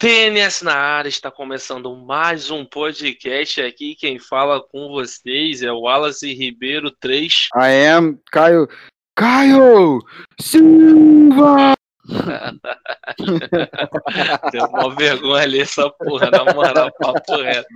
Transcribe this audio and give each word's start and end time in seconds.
TNS 0.00 0.62
na 0.62 0.74
área, 0.74 1.08
está 1.10 1.30
começando 1.30 1.94
mais 1.94 2.50
um 2.50 2.64
podcast 2.64 3.60
aqui. 3.60 3.94
Quem 3.94 4.18
fala 4.18 4.58
com 4.58 4.88
vocês 4.88 5.62
é 5.62 5.70
o 5.70 5.80
Wallace 5.80 6.32
Ribeiro 6.32 6.90
3. 6.90 7.48
I 7.54 7.86
am 7.86 8.18
Caio. 8.32 8.66
Caio 9.14 10.00
Silva! 10.40 11.74
Deu 14.50 14.64
uma 14.68 14.94
vergonha 14.94 15.42
ali 15.42 15.60
essa 15.60 15.90
porra, 15.90 16.30
na 16.30 16.46
moral, 16.54 16.90
papo 16.98 17.36
reto. 17.36 17.68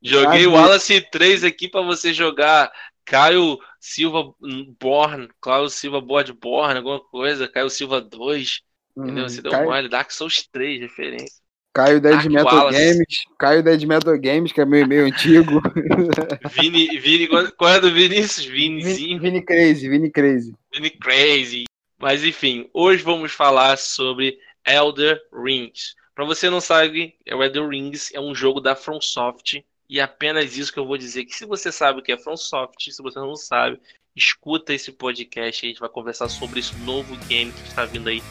Joguei 0.00 0.46
o 0.46 0.52
Wallace 0.52 1.02
3 1.10 1.44
aqui 1.44 1.68
para 1.68 1.82
você 1.82 2.14
jogar 2.14 2.72
Caio 3.04 3.58
Silva 3.78 4.32
Born, 4.80 5.28
Caio 5.42 5.68
Silva 5.68 6.00
Board 6.00 6.32
Born, 6.32 6.78
alguma 6.78 6.98
coisa, 6.98 7.46
Caio 7.46 7.68
Silva 7.68 8.00
2. 8.00 8.62
Entendeu? 8.96 9.28
Você 9.28 9.42
deu 9.42 9.52
Caio... 9.52 9.66
mole, 9.66 9.90
Dark 9.90 10.10
Souls 10.10 10.48
3, 10.50 10.80
referência. 10.80 11.46
Caio 11.74 12.00
da 12.00 12.12
Ed 12.12 12.28
Metal 12.28 12.54
Wallace. 12.54 12.78
Games. 12.78 13.06
Caio 13.38 13.62
da 13.62 13.72
Ed 13.72 13.86
Metal 13.86 14.18
Games, 14.18 14.52
que 14.52 14.60
é 14.60 14.64
meu 14.64 14.80
e-mail 14.80 15.06
antigo. 15.06 15.62
Vini, 16.60 16.98
Vini, 16.98 17.28
qual 17.56 17.70
é 17.70 17.80
do 17.80 17.92
Vinícius? 17.92 18.46
Vinizinho. 18.46 19.20
Vini 19.20 19.42
Crazy, 19.42 19.88
Vini 19.88 20.10
Crazy. 20.10 20.54
Vini 20.74 20.90
Crazy. 20.90 21.64
Mas 21.98 22.24
enfim, 22.24 22.68
hoje 22.72 23.02
vamos 23.02 23.32
falar 23.32 23.76
sobre 23.76 24.38
Elder 24.66 25.20
Rings. 25.32 25.94
Para 26.14 26.24
você 26.24 26.50
não 26.50 26.60
sabe, 26.60 27.14
o 27.32 27.42
Elder 27.42 27.68
Rings 27.68 28.12
é 28.12 28.20
um 28.20 28.34
jogo 28.34 28.60
da 28.60 28.74
FromSoft 28.74 29.64
e 29.88 30.00
é 30.00 30.02
apenas 30.02 30.56
isso 30.56 30.72
que 30.72 30.78
eu 30.78 30.86
vou 30.86 30.98
dizer 30.98 31.24
que 31.24 31.34
se 31.34 31.46
você 31.46 31.72
sabe 31.72 32.00
o 32.00 32.02
que 32.02 32.12
é 32.12 32.18
FromSoft, 32.18 32.92
se 32.92 33.02
você 33.02 33.18
não 33.18 33.36
sabe, 33.36 33.80
escuta 34.14 34.74
esse 34.74 34.92
podcast, 34.92 35.64
a 35.64 35.68
gente 35.68 35.80
vai 35.80 35.88
conversar 35.88 36.28
sobre 36.28 36.60
esse 36.60 36.76
novo 36.78 37.16
game 37.26 37.52
que 37.52 37.68
está 37.68 37.84
vindo 37.84 38.08
aí, 38.08 38.22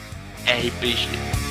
RPG. 0.44 1.47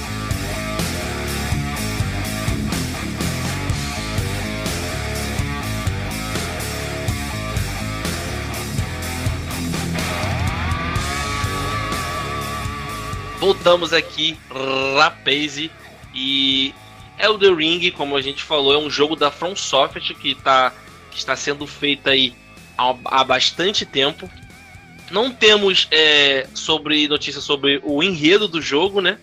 Voltamos 13.67 13.91
aqui, 13.91 14.37
Rapaze, 14.95 15.69
e 16.15 16.73
Elder 17.19 17.53
Ring, 17.53 17.91
como 17.91 18.15
a 18.15 18.21
gente 18.21 18.41
falou, 18.41 18.73
é 18.73 18.77
um 18.77 18.89
jogo 18.89 19.13
da 19.13 19.29
From 19.29 19.57
Software 19.57 20.01
que, 20.01 20.35
tá, 20.35 20.71
que 21.11 21.17
está 21.17 21.35
sendo 21.35 21.67
feito 21.67 22.09
aí 22.09 22.33
há, 22.77 22.95
há 23.03 23.23
bastante 23.25 23.85
tempo. 23.85 24.29
Não 25.11 25.29
temos 25.29 25.85
é, 25.91 26.47
sobre 26.53 27.09
notícias 27.09 27.43
sobre 27.43 27.81
o 27.83 28.01
enredo 28.01 28.47
do 28.47 28.61
jogo, 28.61 29.01
né? 29.01 29.19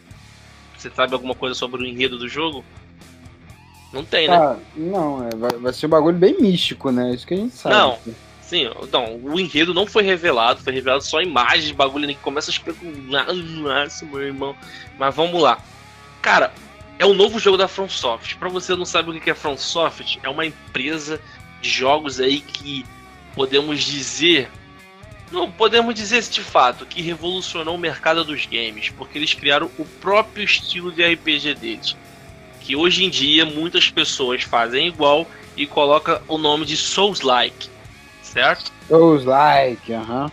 Você 0.76 0.90
sabe 0.90 1.14
alguma 1.14 1.34
coisa 1.34 1.54
sobre 1.54 1.82
o 1.82 1.86
enredo 1.86 2.18
do 2.18 2.28
jogo? 2.28 2.62
Não 3.94 4.04
tem, 4.04 4.28
né? 4.28 4.36
Ah, 4.36 4.56
não, 4.76 5.26
é, 5.26 5.34
vai, 5.34 5.52
vai, 5.52 5.72
ser 5.72 5.86
um 5.86 5.90
bagulho 5.90 6.18
bem 6.18 6.38
místico, 6.38 6.90
né? 6.90 7.14
Isso 7.14 7.26
que 7.26 7.32
a 7.32 7.38
gente 7.38 7.54
sabe. 7.54 7.74
Não, 7.74 7.98
Sim, 8.46 8.70
então, 8.82 9.18
o 9.22 9.40
enredo 9.40 9.72
não 9.72 9.86
foi 9.86 10.02
revelado, 10.02 10.62
foi 10.62 10.72
revelado 10.74 11.02
só 11.02 11.22
imagens 11.22 11.64
de 11.64 11.72
bagulho 11.72 12.06
que 12.06 12.14
começa 12.16 12.50
a 12.50 12.52
especular. 12.52 13.32
Nossa, 13.32 14.04
meu 14.04 14.20
irmão. 14.20 14.54
Mas 14.98 15.14
vamos 15.14 15.40
lá. 15.40 15.58
Cara, 16.20 16.52
é 16.98 17.06
um 17.06 17.14
novo 17.14 17.38
jogo 17.38 17.56
da 17.56 17.66
FromSoft. 17.66 18.36
Para 18.36 18.50
você 18.50 18.76
não 18.76 18.84
sabe 18.84 19.10
o 19.10 19.20
que 19.20 19.30
é 19.30 19.34
FromSoft, 19.34 20.20
é 20.22 20.28
uma 20.28 20.44
empresa 20.44 21.20
de 21.62 21.70
jogos 21.70 22.20
aí 22.20 22.40
que 22.40 22.84
podemos 23.34 23.82
dizer. 23.82 24.50
Não 25.32 25.50
podemos 25.50 25.94
dizer 25.94 26.22
de 26.22 26.42
fato 26.42 26.84
que 26.84 27.00
revolucionou 27.00 27.74
o 27.74 27.78
mercado 27.78 28.24
dos 28.24 28.44
games, 28.44 28.90
porque 28.90 29.16
eles 29.16 29.32
criaram 29.32 29.70
o 29.78 29.86
próprio 29.86 30.44
estilo 30.44 30.92
de 30.92 31.02
RPG 31.02 31.54
deles. 31.54 31.96
Que 32.60 32.76
hoje 32.76 33.04
em 33.04 33.10
dia 33.10 33.46
muitas 33.46 33.88
pessoas 33.88 34.42
fazem 34.42 34.86
igual 34.86 35.26
e 35.56 35.66
coloca 35.66 36.22
o 36.28 36.36
nome 36.36 36.66
de 36.66 36.76
Souls-like 36.76 37.73
certo? 38.34 38.70
Souls 38.88 39.24
like, 39.24 39.92
aham. 39.92 40.26
Uh 40.26 40.28
-huh. 40.28 40.32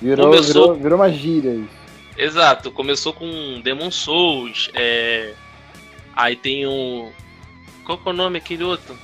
Virou, 0.00 0.30
Começou... 0.30 0.62
virou, 0.62 0.74
virou 0.74 0.98
uma 0.98 1.12
gíria 1.12 1.54
isso. 1.54 1.82
Exato, 2.16 2.72
começou 2.72 3.12
com 3.12 3.60
Demon 3.62 3.90
Souls, 3.90 4.68
é... 4.74 5.32
aí 6.14 6.34
tem 6.34 6.66
um. 6.66 7.12
Qual 7.84 7.96
que 7.96 8.08
é 8.08 8.10
o 8.10 8.14
nome 8.14 8.38
aquele 8.38 8.64
outro? 8.64 8.98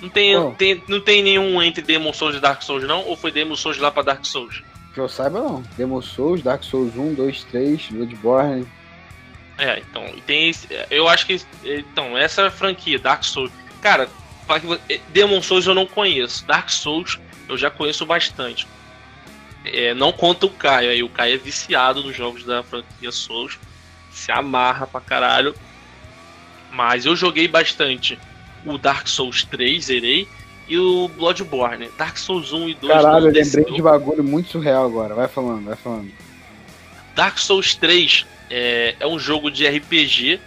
Não 0.00 0.08
tem, 0.08 0.36
oh. 0.36 0.50
tem, 0.52 0.82
não 0.88 1.00
tem 1.00 1.22
nenhum 1.22 1.62
entre 1.62 1.82
Demon 1.82 2.12
Souls 2.12 2.34
e 2.34 2.40
Dark 2.40 2.62
Souls, 2.62 2.82
não? 2.84 3.04
Ou 3.04 3.16
foi 3.16 3.30
Demon 3.30 3.54
Souls 3.54 3.78
lá 3.78 3.90
pra 3.90 4.02
Dark 4.02 4.24
Souls? 4.24 4.62
Que 4.92 5.00
eu 5.00 5.08
saiba, 5.08 5.40
não. 5.40 5.62
Demon 5.76 6.02
Souls, 6.02 6.42
Dark 6.42 6.64
Souls 6.64 6.96
1, 6.96 7.14
2, 7.14 7.44
3, 7.44 7.88
Bloodborne. 7.90 8.66
É, 9.58 9.78
então, 9.78 10.04
tem 10.26 10.48
esse, 10.48 10.66
Eu 10.90 11.08
acho 11.08 11.26
que. 11.26 11.40
Então, 11.64 12.18
essa 12.18 12.50
franquia, 12.50 12.98
Dark 12.98 13.22
Souls. 13.22 13.52
Cara, 13.80 14.08
Demon 15.10 15.40
Souls 15.40 15.66
eu 15.66 15.74
não 15.74 15.86
conheço. 15.86 16.44
Dark 16.46 16.68
Souls 16.68 17.18
eu 17.52 17.58
já 17.58 17.70
conheço 17.70 18.04
bastante. 18.04 18.66
É, 19.64 19.94
não 19.94 20.12
conta 20.12 20.46
o 20.46 20.50
Caio, 20.50 20.90
aí 20.90 21.02
o 21.02 21.08
Caio 21.08 21.34
é 21.34 21.38
viciado 21.38 22.02
nos 22.02 22.16
jogos 22.16 22.44
da 22.44 22.62
franquia 22.62 23.12
Souls, 23.12 23.58
se 24.10 24.32
amarra 24.32 24.86
pra 24.86 25.00
caralho. 25.00 25.54
Mas 26.72 27.06
eu 27.06 27.14
joguei 27.14 27.46
bastante 27.46 28.18
o 28.64 28.78
Dark 28.78 29.06
Souls 29.06 29.44
3, 29.44 29.84
zerei, 29.84 30.26
e 30.68 30.78
o 30.78 31.08
Bloodborne. 31.08 31.90
Dark 31.98 32.16
Souls 32.16 32.52
1 32.52 32.68
e 32.70 32.74
2. 32.74 32.92
Caralho, 32.92 33.28
eu 33.28 33.32
lembrei 33.32 33.64
de 33.64 33.82
bagulho 33.82 34.24
muito 34.24 34.50
surreal 34.50 34.84
agora. 34.86 35.14
Vai 35.14 35.28
falando, 35.28 35.66
vai 35.66 35.76
falando. 35.76 36.10
Dark 37.14 37.38
Souls 37.38 37.74
3 37.74 38.26
é, 38.50 38.96
é 38.98 39.06
um 39.06 39.18
jogo 39.18 39.50
de 39.50 39.66
RPG. 39.66 40.40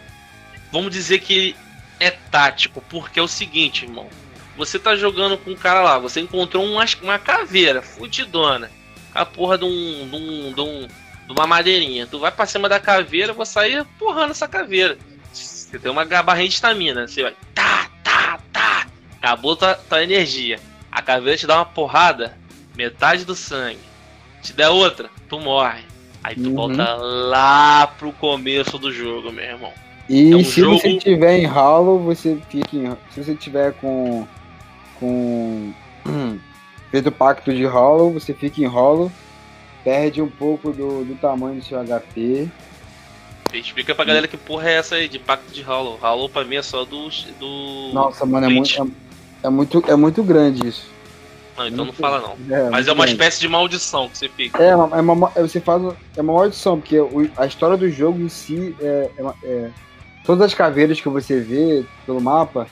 Vamos 0.71 0.91
dizer 0.91 1.19
que 1.19 1.55
é 1.99 2.09
tático, 2.09 2.81
porque 2.89 3.19
é 3.19 3.23
o 3.23 3.27
seguinte, 3.27 3.85
irmão. 3.85 4.09
Você 4.57 4.79
tá 4.79 4.95
jogando 4.95 5.37
com 5.37 5.51
um 5.51 5.55
cara 5.55 5.81
lá, 5.81 5.99
você 5.99 6.21
encontrou 6.21 6.63
uma, 6.63 6.85
uma 7.01 7.19
caveira 7.19 7.81
fudidona. 7.81 8.71
A 9.13 9.25
porra 9.25 9.57
de 9.57 9.65
um, 9.65 10.09
de 10.09 10.15
um, 10.15 10.53
de 10.53 10.61
um. 10.61 10.87
de 11.27 11.31
uma 11.31 11.47
madeirinha. 11.47 12.07
Tu 12.07 12.19
vai 12.19 12.31
pra 12.31 12.45
cima 12.45 12.67
da 12.67 12.79
caveira, 12.79 13.33
vou 13.33 13.45
sair 13.45 13.85
porrando 13.97 14.31
essa 14.31 14.47
caveira. 14.47 14.97
Você 15.31 15.79
tem 15.79 15.91
uma 15.91 16.05
barrinha 16.05 16.47
de 16.47 16.53
estamina. 16.53 17.07
Você 17.07 17.23
vai. 17.23 17.33
Tá, 17.53 17.89
tá, 18.03 18.39
tá. 18.51 18.87
Acabou 19.17 19.55
tua, 19.55 19.75
tua 19.75 20.03
energia. 20.03 20.59
A 20.91 21.01
caveira 21.01 21.37
te 21.37 21.47
dá 21.47 21.55
uma 21.57 21.65
porrada, 21.65 22.37
metade 22.75 23.25
do 23.25 23.35
sangue. 23.35 23.79
Te 24.41 24.53
der 24.53 24.69
outra, 24.69 25.09
tu 25.27 25.39
morre. 25.39 25.83
Aí 26.23 26.35
tu 26.35 26.49
uhum. 26.49 26.55
volta 26.55 26.95
lá 26.95 27.87
pro 27.87 28.11
começo 28.13 28.77
do 28.77 28.91
jogo, 28.91 29.31
meu 29.31 29.43
irmão. 29.43 29.73
E 30.07 30.31
é 30.31 30.35
um 30.35 30.43
se 30.43 30.61
jogo... 30.61 30.77
você 30.77 30.97
tiver 30.97 31.37
em 31.37 31.45
Hollow, 31.45 31.99
você 31.99 32.37
fica 32.49 32.75
em... 32.75 32.95
Se 33.11 33.23
você 33.23 33.35
tiver 33.35 33.73
com 33.73 34.27
com 34.99 35.73
feito 36.91 37.09
o 37.09 37.11
pacto 37.11 37.53
de 37.53 37.65
Hollow, 37.65 38.13
você 38.13 38.33
fica 38.33 38.61
em 38.61 38.65
Hollow, 38.65 39.11
perde 39.83 40.21
um 40.21 40.29
pouco 40.29 40.71
do, 40.71 41.03
do 41.03 41.15
tamanho 41.15 41.59
do 41.59 41.65
seu 41.65 41.79
HP. 41.83 42.47
Explica 43.53 43.95
pra 43.95 44.05
galera 44.05 44.27
que 44.27 44.37
porra 44.37 44.69
é 44.69 44.73
essa 44.73 44.95
aí 44.95 45.07
de 45.07 45.19
pacto 45.19 45.51
de 45.51 45.61
Hollow. 45.61 45.97
Hollow 46.01 46.29
pra 46.29 46.43
mim 46.43 46.55
é 46.55 46.61
só 46.61 46.83
do. 46.83 47.09
do 47.39 47.91
Nossa, 47.93 48.25
mano, 48.25 48.47
é 48.47 48.49
muito, 48.49 48.81
é, 48.81 49.47
é, 49.47 49.49
muito, 49.49 49.83
é 49.87 49.95
muito 49.95 50.23
grande 50.23 50.67
isso. 50.67 50.93
Não, 51.57 51.67
então 51.67 51.85
não 51.85 51.93
fala 51.93 52.19
não. 52.19 52.55
É, 52.55 52.69
Mas 52.69 52.87
é 52.87 52.91
uma 52.91 53.05
espécie 53.05 53.39
de 53.39 53.47
maldição 53.47 54.09
que 54.09 54.17
você 54.17 54.27
fica. 54.27 54.61
É, 54.61 54.71
é 54.71 54.75
uma, 54.75 55.31
é 55.35 55.41
você 55.41 55.61
faz. 55.61 55.81
É 56.17 56.21
uma 56.21 56.33
maldição, 56.33 56.79
porque 56.79 56.97
a 57.37 57.45
história 57.45 57.77
do 57.77 57.89
jogo 57.89 58.19
em 58.19 58.27
si 58.27 58.75
é, 58.81 59.09
é, 59.17 59.33
é, 59.43 59.71
Todas 60.25 60.47
as 60.47 60.53
caveiras 60.55 60.99
que 60.99 61.07
você 61.07 61.39
vê 61.39 61.85
pelo 62.05 62.19
mapa, 62.19 62.67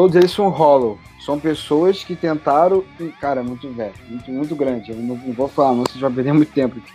todos 0.00 0.16
eles 0.16 0.30
são 0.30 0.48
hollow. 0.48 0.98
São 1.20 1.38
pessoas 1.38 2.02
que 2.02 2.16
tentaram. 2.16 2.82
Cara, 3.20 3.40
é 3.40 3.42
muito 3.42 3.70
velho, 3.70 3.92
muito, 4.08 4.30
muito 4.30 4.56
grande. 4.56 4.90
Eu 4.90 4.96
não, 4.96 5.14
não 5.14 5.34
vou 5.34 5.46
falar, 5.46 5.74
não, 5.74 5.84
você 5.84 5.98
vai 5.98 6.10
perder 6.10 6.32
muito 6.32 6.52
tempo 6.52 6.78
aqui. 6.78 6.92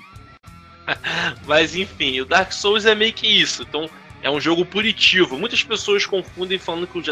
Mas 1.45 1.75
enfim, 1.75 2.19
o 2.21 2.25
Dark 2.25 2.51
Souls 2.51 2.83
é 2.83 2.95
meio 2.95 3.13
que 3.13 3.27
isso. 3.27 3.61
Então, 3.61 3.87
é 4.23 4.31
um 4.31 4.41
jogo 4.41 4.65
punitivo. 4.65 5.37
Muitas 5.37 5.63
pessoas 5.63 6.03
confundem 6.07 6.57
falando 6.57 6.87
que 6.87 6.97
o 6.97 7.03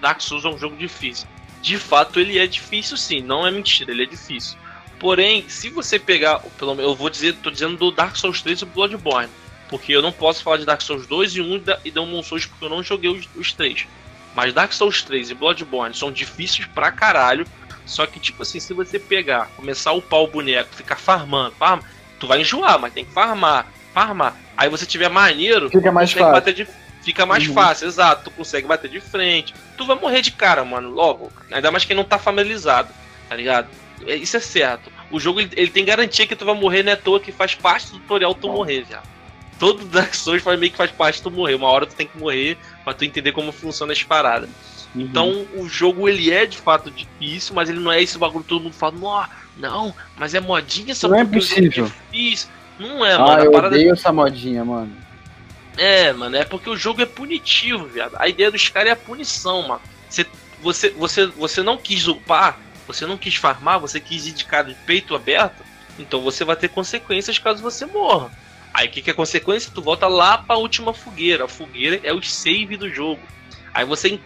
Dark 0.00 0.22
Souls 0.22 0.46
é 0.46 0.48
um 0.48 0.58
jogo 0.58 0.74
difícil. 0.74 1.28
De 1.60 1.76
fato, 1.76 2.18
ele 2.18 2.38
é 2.38 2.46
difícil 2.46 2.96
sim, 2.96 3.20
não 3.20 3.46
é 3.46 3.50
mentira, 3.50 3.90
ele 3.90 4.04
é 4.04 4.06
difícil. 4.06 4.56
Porém, 4.98 5.44
se 5.48 5.68
você 5.68 5.98
pegar, 5.98 6.38
pelo 6.56 6.80
eu 6.80 6.94
vou 6.94 7.10
dizer, 7.10 7.34
tô 7.42 7.50
dizendo 7.50 7.76
do 7.76 7.90
Dark 7.90 8.16
Souls 8.16 8.40
3 8.40 8.62
e 8.62 8.64
Bloodborne, 8.64 9.28
porque 9.68 9.92
eu 9.92 10.00
não 10.00 10.12
posso 10.12 10.42
falar 10.42 10.56
de 10.56 10.64
Dark 10.64 10.80
Souls 10.80 11.06
2 11.06 11.36
e 11.36 11.40
1 11.42 11.62
e 11.84 11.90
Demon 11.90 12.22
Souls 12.22 12.46
porque 12.46 12.64
eu 12.64 12.70
não 12.70 12.82
joguei 12.82 13.10
os, 13.10 13.28
os 13.36 13.52
três. 13.52 13.86
Mas 14.36 14.52
Dark 14.52 14.70
Souls 14.72 15.02
3 15.02 15.30
e 15.30 15.34
Bloodborne 15.34 15.94
são 15.94 16.12
difíceis 16.12 16.66
pra 16.66 16.92
caralho. 16.92 17.46
Só 17.86 18.04
que, 18.04 18.20
tipo 18.20 18.42
assim, 18.42 18.60
se 18.60 18.74
você 18.74 18.98
pegar, 18.98 19.48
começar 19.56 19.90
a 19.90 19.94
upar 19.94 20.20
o 20.20 20.26
boneco, 20.26 20.74
ficar 20.74 20.96
farmando, 20.96 21.52
farma, 21.52 21.82
tu 22.20 22.26
vai 22.26 22.40
enjoar, 22.40 22.78
mas 22.78 22.92
tem 22.92 23.04
que 23.04 23.12
farmar, 23.12 23.66
farmar. 23.94 24.36
Aí 24.56 24.68
você 24.68 24.84
tiver 24.84 25.08
maneiro, 25.08 25.70
fica 25.70 25.90
mais 25.90 26.12
fácil. 26.12 26.52
De, 26.52 26.68
fica 27.02 27.24
mais 27.24 27.46
uhum. 27.46 27.54
fácil, 27.54 27.86
exato. 27.88 28.24
Tu 28.24 28.30
consegue 28.32 28.66
bater 28.66 28.90
de 28.90 29.00
frente. 29.00 29.54
Tu 29.76 29.86
vai 29.86 29.96
morrer 29.96 30.20
de 30.20 30.32
cara, 30.32 30.64
mano, 30.64 30.90
logo. 30.90 31.32
Ainda 31.50 31.70
mais 31.70 31.84
quem 31.84 31.96
não 31.96 32.04
tá 32.04 32.18
familiarizado, 32.18 32.92
tá 33.28 33.36
ligado? 33.36 33.68
É, 34.04 34.16
isso 34.16 34.36
é 34.36 34.40
certo. 34.40 34.92
O 35.10 35.18
jogo 35.20 35.40
ele, 35.40 35.50
ele 35.56 35.70
tem 35.70 35.84
garantia 35.84 36.26
que 36.26 36.36
tu 36.36 36.44
vai 36.44 36.54
morrer, 36.54 36.82
não 36.82 36.90
é 36.90 36.94
à 36.94 36.98
toa 36.98 37.20
que 37.20 37.32
faz 37.32 37.54
parte 37.54 37.92
do 37.92 38.00
tutorial 38.00 38.34
tu 38.34 38.48
morrer 38.48 38.84
já. 38.90 39.00
todo 39.58 39.84
Dark 39.86 40.12
Souls 40.14 40.42
faz, 40.42 40.58
meio 40.58 40.72
que 40.72 40.76
faz 40.76 40.90
parte 40.90 41.22
tu 41.22 41.30
morrer. 41.30 41.54
Uma 41.54 41.68
hora 41.68 41.86
tu 41.86 41.94
tem 41.94 42.08
que 42.08 42.18
morrer 42.18 42.58
pra 42.86 42.94
tu 42.94 43.04
entender 43.04 43.32
como 43.32 43.50
funciona 43.50 43.92
as 43.92 44.04
paradas. 44.04 44.48
Uhum. 44.94 45.00
Então 45.00 45.46
o 45.56 45.68
jogo 45.68 46.08
ele 46.08 46.30
é 46.30 46.46
de 46.46 46.56
fato 46.56 46.88
difícil, 46.88 47.52
mas 47.52 47.68
ele 47.68 47.80
não 47.80 47.90
é 47.90 48.00
esse 48.00 48.16
bagulho 48.16 48.44
que 48.44 48.48
todo 48.48 48.62
mundo 48.62 48.74
fala, 48.74 49.28
não, 49.56 49.92
mas 50.16 50.34
é 50.34 50.40
modinha 50.40 50.92
essa 50.92 51.08
Não 51.08 51.18
é 51.18 51.24
possível. 51.24 51.90
Difícil. 52.12 52.48
Não 52.78 53.04
é, 53.04 53.14
ah, 53.14 53.18
mano. 53.18 53.44
Eu 53.44 53.52
odeio 53.52 53.92
essa 53.92 54.12
modinha, 54.12 54.64
mano. 54.64 54.94
É, 55.76 56.12
mano, 56.12 56.36
é 56.36 56.44
porque 56.44 56.70
o 56.70 56.76
jogo 56.76 57.02
é 57.02 57.06
punitivo, 57.06 57.86
viado. 57.86 58.14
A 58.20 58.28
ideia 58.28 58.52
dos 58.52 58.68
caras 58.68 58.90
é 58.90 58.92
a 58.92 58.96
punição, 58.96 59.66
mano. 59.66 59.80
Você, 60.08 60.24
você, 60.62 60.90
você, 60.90 61.26
você 61.26 61.62
não 61.64 61.76
quis 61.76 62.06
upar, 62.06 62.56
você 62.86 63.04
não 63.04 63.18
quis 63.18 63.34
farmar, 63.34 63.80
você 63.80 63.98
quis 63.98 64.28
ir 64.28 64.32
de 64.32 64.44
cara 64.44 64.68
de 64.68 64.74
peito 64.86 65.12
aberto, 65.12 65.64
então 65.98 66.22
você 66.22 66.44
vai 66.44 66.54
ter 66.54 66.68
consequências 66.68 67.36
caso 67.36 67.60
você 67.60 67.84
morra. 67.84 68.30
Aí 68.76 68.88
o 68.88 68.90
que, 68.90 69.00
que 69.00 69.10
é 69.10 69.14
consequência? 69.14 69.72
Tu 69.74 69.80
volta 69.80 70.06
lá 70.06 70.36
pra 70.36 70.58
última 70.58 70.92
fogueira. 70.92 71.46
A 71.46 71.48
fogueira 71.48 71.98
é 72.02 72.12
o 72.12 72.22
save 72.22 72.76
do 72.76 72.90
jogo. 72.90 73.22
Aí 73.72 73.86
você, 73.86 74.20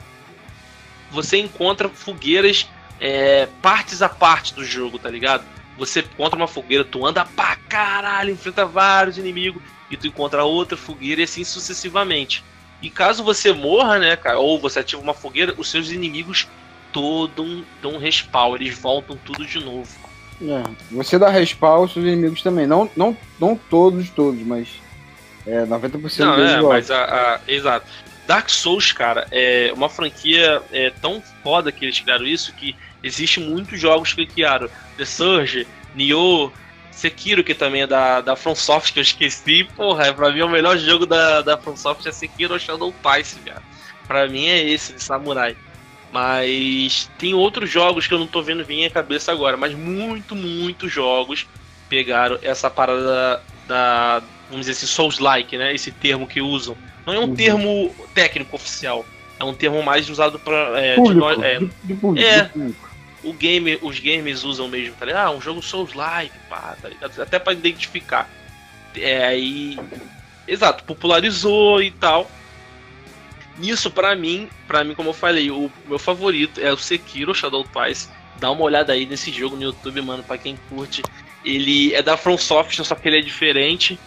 você 1.08 1.38
encontra 1.38 1.88
fogueiras 1.88 2.68
é, 2.98 3.46
partes 3.62 4.02
a 4.02 4.08
parte 4.08 4.52
do 4.52 4.64
jogo, 4.64 4.98
tá 4.98 5.08
ligado? 5.08 5.44
Você 5.78 6.00
encontra 6.00 6.36
uma 6.36 6.48
fogueira, 6.48 6.84
tu 6.84 7.06
anda 7.06 7.24
pra 7.24 7.54
caralho, 7.68 8.32
enfrenta 8.32 8.66
vários 8.66 9.16
inimigos, 9.16 9.62
e 9.88 9.96
tu 9.96 10.08
encontra 10.08 10.42
outra 10.44 10.76
fogueira 10.76 11.20
e 11.20 11.24
assim 11.24 11.44
sucessivamente. 11.44 12.42
E 12.82 12.90
caso 12.90 13.22
você 13.22 13.52
morra, 13.52 14.00
né, 14.00 14.16
cara, 14.16 14.40
ou 14.40 14.58
você 14.58 14.80
ativa 14.80 15.00
uma 15.00 15.14
fogueira, 15.14 15.54
os 15.58 15.70
seus 15.70 15.92
inimigos 15.92 16.48
todos 16.92 17.64
dão 17.80 17.92
um 17.92 17.98
respawn, 17.98 18.56
eles 18.56 18.76
voltam 18.76 19.16
tudo 19.16 19.46
de 19.46 19.60
novo. 19.60 19.88
É, 20.42 20.62
você 20.90 21.18
dá 21.18 21.28
respawn 21.28 21.82
aos 21.82 21.92
seus 21.92 22.04
inimigos 22.04 22.42
também. 22.42 22.66
Não, 22.66 22.90
não, 22.96 23.16
não 23.38 23.54
todos, 23.54 24.08
todos, 24.10 24.40
mas 24.40 24.68
é, 25.46 25.64
90% 25.66 26.18
não, 26.18 26.36
deles 26.36 26.52
é, 26.52 26.60
mas 26.60 26.90
a, 26.90 27.04
a, 27.04 27.40
Exato. 27.46 27.86
Dark 28.26 28.48
Souls, 28.48 28.92
cara, 28.92 29.26
é 29.30 29.72
uma 29.74 29.88
franquia 29.88 30.62
é, 30.72 30.90
tão 31.02 31.22
foda 31.42 31.72
que 31.72 31.84
eles 31.84 31.98
criaram 31.98 32.24
isso 32.24 32.54
que 32.54 32.76
existe 33.02 33.40
muitos 33.40 33.78
jogos 33.80 34.12
que 34.12 34.24
criaram. 34.24 34.68
The 34.96 35.04
Surge, 35.04 35.66
Nioh, 35.94 36.52
Sekiro, 36.92 37.42
que 37.42 37.54
também 37.54 37.82
é 37.82 37.86
da, 37.86 38.20
da 38.20 38.36
FromSoft, 38.36 38.92
que 38.92 39.00
eu 39.00 39.02
esqueci. 39.02 39.64
Porra, 39.76 40.12
pra 40.12 40.30
mim 40.30 40.40
é 40.40 40.44
o 40.44 40.48
melhor 40.50 40.78
jogo 40.78 41.06
da, 41.06 41.42
da 41.42 41.56
FromSoft 41.58 42.06
é 42.08 42.12
Sekiro 42.12 42.58
Shadow 42.58 42.92
Pice, 42.92 43.36
cara. 43.40 43.62
Pra 44.06 44.28
mim 44.28 44.46
é 44.46 44.62
esse, 44.68 44.92
de 44.92 45.02
Samurai. 45.02 45.56
Mas 46.12 47.10
tem 47.18 47.34
outros 47.34 47.70
jogos 47.70 48.06
que 48.06 48.14
eu 48.14 48.18
não 48.18 48.26
tô 48.26 48.42
vendo 48.42 48.64
vir 48.64 48.84
a 48.84 48.90
cabeça 48.90 49.30
agora, 49.30 49.56
mas 49.56 49.74
muito, 49.74 50.34
muitos 50.34 50.92
jogos 50.92 51.46
pegaram 51.88 52.38
essa 52.42 52.68
parada 52.68 53.42
da, 53.66 54.22
vamos 54.48 54.66
dizer 54.66 54.72
assim, 54.72 54.86
Souls-like, 54.86 55.56
né? 55.56 55.74
Esse 55.74 55.92
termo 55.92 56.26
que 56.26 56.40
usam. 56.40 56.76
Não 57.06 57.14
é 57.14 57.18
um 57.18 57.28
uhum. 57.28 57.34
termo 57.34 57.94
técnico 58.12 58.56
oficial, 58.56 59.04
é 59.38 59.44
um 59.44 59.54
termo 59.54 59.82
mais 59.82 60.10
usado 60.10 60.38
para 60.38 60.80
é, 60.80 60.96
público, 60.96 61.36
de, 61.36 61.44
é, 61.44 61.58
de, 61.84 61.94
público, 61.94 62.26
é 62.28 62.50
o 63.22 63.32
game, 63.32 63.78
os 63.82 63.98
gamers 63.98 64.44
usam 64.44 64.68
mesmo, 64.68 64.94
tá 64.96 65.06
ligado? 65.06 65.26
Ah, 65.26 65.30
um 65.30 65.40
jogo 65.40 65.62
Souls-like, 65.62 66.34
pá, 66.48 66.76
tá 66.80 66.88
ligado? 66.88 67.20
Até 67.20 67.38
para 67.38 67.52
identificar. 67.52 68.28
É 68.96 69.24
aí, 69.24 69.78
exato, 70.48 70.84
popularizou 70.84 71.82
e 71.82 71.90
tal. 71.90 72.30
Nisso, 73.58 73.90
para 73.90 74.14
mim, 74.14 74.48
para 74.66 74.84
mim, 74.84 74.94
como 74.94 75.10
eu 75.10 75.14
falei, 75.14 75.50
o 75.50 75.70
meu 75.86 75.98
favorito 75.98 76.60
é 76.60 76.72
o 76.72 76.76
Sekiro 76.76 77.34
Shadow 77.34 77.64
Twice. 77.64 78.08
Dá 78.38 78.50
uma 78.50 78.62
olhada 78.62 78.92
aí 78.92 79.04
nesse 79.04 79.30
jogo 79.30 79.56
no 79.56 79.62
YouTube, 79.62 80.00
mano, 80.00 80.22
para 80.22 80.38
quem 80.38 80.58
curte. 80.68 81.02
Ele 81.44 81.92
é 81.94 82.02
da 82.02 82.16
From 82.16 82.38
Software, 82.38 82.84
só 82.84 82.94
que 82.94 83.08
ele 83.08 83.18
é 83.18 83.22
diferente, 83.22 83.98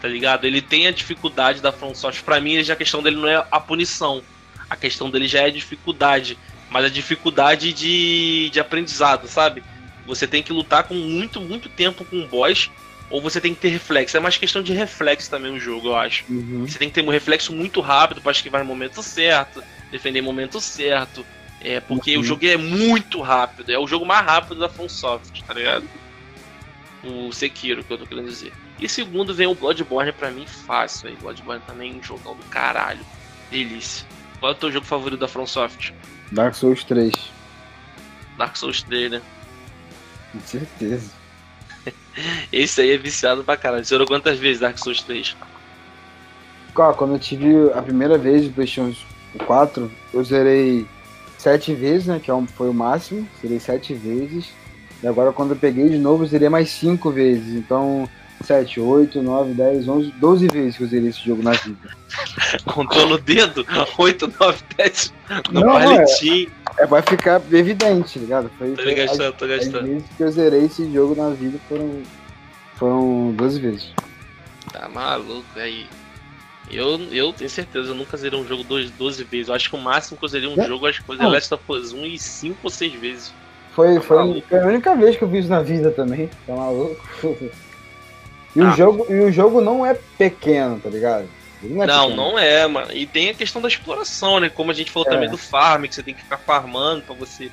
tá 0.00 0.08
ligado? 0.08 0.46
Ele 0.46 0.62
tem 0.62 0.86
a 0.86 0.90
dificuldade 0.90 1.60
da 1.60 1.72
From 1.72 1.94
Software. 1.94 2.24
Pra 2.24 2.40
mim, 2.40 2.58
a 2.58 2.76
questão 2.76 3.02
dele 3.02 3.16
não 3.16 3.28
é 3.28 3.44
a 3.50 3.60
punição. 3.60 4.22
A 4.68 4.76
questão 4.76 5.10
dele 5.10 5.28
já 5.28 5.40
é 5.40 5.46
a 5.46 5.50
dificuldade. 5.50 6.38
Mas 6.70 6.86
a 6.86 6.88
dificuldade 6.88 7.72
de, 7.72 8.48
de 8.50 8.58
aprendizado, 8.58 9.28
sabe? 9.28 9.62
Você 10.06 10.26
tem 10.26 10.42
que 10.42 10.52
lutar 10.52 10.84
com 10.84 10.94
muito, 10.94 11.40
muito 11.40 11.68
tempo 11.68 12.04
com 12.04 12.22
o 12.22 12.26
boss 12.26 12.70
ou 13.10 13.20
você 13.20 13.40
tem 13.40 13.54
que 13.54 13.60
ter 13.60 13.68
reflexo. 13.68 14.16
É 14.16 14.20
mais 14.20 14.36
questão 14.36 14.62
de 14.62 14.72
reflexo 14.72 15.30
também 15.30 15.52
o 15.52 15.60
jogo, 15.60 15.88
eu 15.88 15.96
acho. 15.96 16.24
Uhum. 16.28 16.66
Você 16.66 16.78
tem 16.78 16.88
que 16.88 16.94
ter 16.94 17.06
um 17.06 17.10
reflexo 17.10 17.52
muito 17.52 17.80
rápido 17.80 18.20
para 18.20 18.32
esquivar 18.32 18.62
no 18.62 18.66
momento 18.66 19.02
certo, 19.02 19.62
defender 19.90 20.20
no 20.20 20.26
momento 20.26 20.60
certo. 20.60 21.24
É, 21.60 21.78
porque 21.80 22.16
uhum. 22.16 22.22
o 22.22 22.24
jogo 22.24 22.46
é 22.46 22.56
muito 22.56 23.20
rápido. 23.20 23.70
É 23.70 23.78
o 23.78 23.86
jogo 23.86 24.04
mais 24.04 24.24
rápido 24.24 24.58
da 24.58 24.68
FromSoft, 24.68 25.44
tá 25.44 25.54
ligado? 25.54 25.88
O 27.04 27.32
Sekiro, 27.32 27.84
que 27.84 27.92
eu 27.92 27.98
tô 27.98 28.06
querendo 28.06 28.28
dizer. 28.28 28.52
E 28.80 28.88
segundo 28.88 29.34
vem 29.34 29.46
o 29.46 29.54
Bloodborne 29.54 30.12
pra 30.12 30.30
mim 30.30 30.46
fácil 30.46 31.08
aí. 31.08 31.16
Bloodborne 31.16 31.62
também 31.66 31.92
é 31.92 31.94
um 31.94 32.02
jogão 32.02 32.34
do 32.34 32.44
caralho. 32.44 33.04
Delícia. 33.50 34.06
Qual 34.40 34.50
é 34.50 34.54
o 34.54 34.58
teu 34.58 34.72
jogo 34.72 34.86
favorito 34.86 35.20
da 35.20 35.28
FromSoft? 35.28 35.94
Dark 36.32 36.54
Souls 36.54 36.82
3. 36.82 37.12
Dark 38.36 38.56
Souls 38.56 38.82
3, 38.82 39.12
né? 39.12 39.22
Com 40.32 40.40
certeza. 40.40 41.21
Esse 42.52 42.80
aí 42.80 42.90
é 42.92 42.98
viciado 42.98 43.42
pra 43.44 43.56
caralho. 43.56 43.84
Você 43.84 43.94
jogou 43.94 44.08
quantas 44.08 44.38
vezes 44.38 44.60
Dark 44.60 44.78
Souls 44.78 45.02
3? 45.02 45.36
Cara, 46.74 46.94
quando 46.94 47.14
eu 47.14 47.18
tive 47.18 47.70
a 47.74 47.82
primeira 47.82 48.16
vez 48.16 48.46
o 48.46 48.50
PlayStation 48.50 48.94
4, 49.46 49.90
eu 50.12 50.24
zerei 50.24 50.86
sete 51.38 51.74
vezes, 51.74 52.06
né? 52.06 52.20
Que 52.22 52.30
é 52.30 52.42
foi 52.54 52.68
o 52.68 52.74
máximo. 52.74 53.28
Zerei 53.40 53.60
sete 53.60 53.94
vezes. 53.94 54.52
E 55.02 55.06
agora 55.06 55.32
quando 55.32 55.50
eu 55.50 55.56
peguei 55.56 55.88
de 55.88 55.98
novo, 55.98 56.24
eu 56.24 56.28
zerei 56.28 56.48
mais 56.48 56.70
cinco 56.70 57.10
vezes. 57.10 57.54
Então, 57.54 58.08
7, 58.42 58.80
8, 58.80 59.22
9, 59.22 59.54
10, 59.54 59.88
11, 59.88 60.10
12 60.12 60.48
vezes 60.48 60.76
que 60.76 60.82
eu 60.82 60.88
zerei 60.88 61.08
esse 61.08 61.24
jogo 61.24 61.42
na 61.42 61.52
vida. 61.52 61.90
Contou 62.66 63.08
no 63.08 63.18
dedo? 63.18 63.64
8, 63.96 64.32
9, 64.40 64.58
10 64.76 65.14
no 65.50 65.60
Não, 65.60 65.72
palitinho. 65.72 66.48
É, 66.48 66.61
é, 66.78 66.86
vai 66.86 67.02
ficar 67.02 67.40
evidente, 67.52 68.18
ligado? 68.18 68.50
Foi, 68.58 68.72
tô 68.74 68.94
gastando, 68.94 69.22
as, 69.22 69.36
tô 69.36 69.46
gastando. 69.46 69.78
As 69.78 69.84
vezes 69.84 70.04
que 70.16 70.22
eu 70.22 70.30
zerei 70.30 70.64
esse 70.64 70.92
jogo 70.92 71.14
na 71.14 71.30
vida 71.30 71.58
foram, 71.68 72.02
foram 72.76 73.32
12 73.32 73.60
vezes. 73.60 73.92
Tá 74.72 74.88
maluco 74.88 75.46
aí. 75.56 75.86
Eu, 76.70 76.98
eu 77.10 77.32
tenho 77.32 77.50
certeza, 77.50 77.90
eu 77.90 77.94
nunca 77.94 78.16
zerei 78.16 78.38
um 78.38 78.46
jogo 78.46 78.64
12, 78.64 78.92
12 78.92 79.24
vezes. 79.24 79.48
Eu 79.48 79.54
acho 79.54 79.68
que 79.68 79.76
o 79.76 79.80
máximo 79.80 80.16
que 80.16 80.24
eu 80.24 80.28
zerei 80.28 80.48
um 80.48 80.60
é? 80.60 80.64
jogo, 80.64 80.86
acho 80.86 81.00
que 81.00 81.06
foi 81.06 81.18
The 81.18 81.26
Last 81.26 81.52
of 81.52 81.64
Us 81.68 81.92
1 81.92 82.06
e 82.06 82.18
5 82.18 82.58
ou 82.62 82.70
6 82.70 82.92
vezes. 82.94 83.34
Foi, 83.72 83.94
tá 83.96 84.00
foi, 84.00 84.40
foi, 84.48 84.58
a 84.58 84.66
única 84.66 84.94
vez 84.94 85.16
que 85.16 85.22
eu 85.22 85.28
vi 85.28 85.38
isso 85.38 85.48
na 85.48 85.62
vida 85.62 85.90
também. 85.90 86.30
Tá 86.46 86.54
maluco? 86.54 86.96
E, 88.54 88.60
ah. 88.60 88.70
o 88.70 88.76
jogo, 88.76 89.06
e 89.08 89.18
o 89.20 89.32
jogo 89.32 89.62
não 89.62 89.84
é 89.84 89.94
pequeno, 90.18 90.78
tá 90.78 90.90
ligado? 90.90 91.26
Não, 91.62 91.82
é 91.82 91.86
não, 91.86 92.10
não, 92.10 92.38
é, 92.38 92.66
mano. 92.66 92.92
E 92.92 93.06
tem 93.06 93.30
a 93.30 93.34
questão 93.34 93.62
da 93.62 93.68
exploração, 93.68 94.40
né? 94.40 94.48
Como 94.48 94.70
a 94.70 94.74
gente 94.74 94.90
falou 94.90 95.08
é. 95.08 95.12
também 95.12 95.30
do 95.30 95.38
farm, 95.38 95.84
que 95.84 95.94
você 95.94 96.02
tem 96.02 96.14
que 96.14 96.22
ficar 96.22 96.38
farmando 96.38 97.02
pra 97.02 97.14
você 97.14 97.50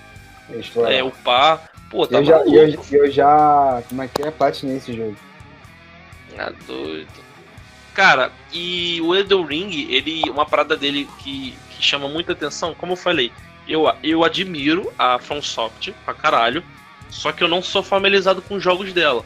é, 0.87 1.03
upar. 1.03 1.69
Pô, 1.89 2.05
tá 2.07 2.17
eu 2.17 2.25
já, 2.25 2.37
eu, 2.39 2.83
eu, 2.91 3.11
já. 3.11 3.83
Como 3.87 4.01
é 4.01 4.07
que 4.07 4.21
é? 4.21 4.31
Platinei 4.31 4.77
esse 4.77 4.93
jogo. 4.93 5.15
Ah, 6.37 6.51
doido. 6.65 7.07
Cara, 7.93 8.31
e 8.51 8.99
o 9.01 9.15
Elden 9.15 9.45
Ring, 9.45 9.87
ele. 9.89 10.29
Uma 10.29 10.45
parada 10.45 10.75
dele 10.75 11.07
que, 11.19 11.55
que 11.71 11.83
chama 11.83 12.07
muita 12.07 12.33
atenção, 12.33 12.73
como 12.73 12.93
eu 12.93 12.97
falei, 12.97 13.31
eu, 13.67 13.91
eu 14.01 14.23
admiro 14.23 14.91
a 14.97 15.19
FromSoft 15.19 15.93
pra 16.03 16.13
caralho. 16.13 16.63
Só 17.09 17.31
que 17.31 17.43
eu 17.43 17.47
não 17.47 17.61
sou 17.61 17.81
familiarizado 17.81 18.41
com 18.41 18.55
os 18.55 18.63
jogos 18.63 18.93
dela. 18.93 19.25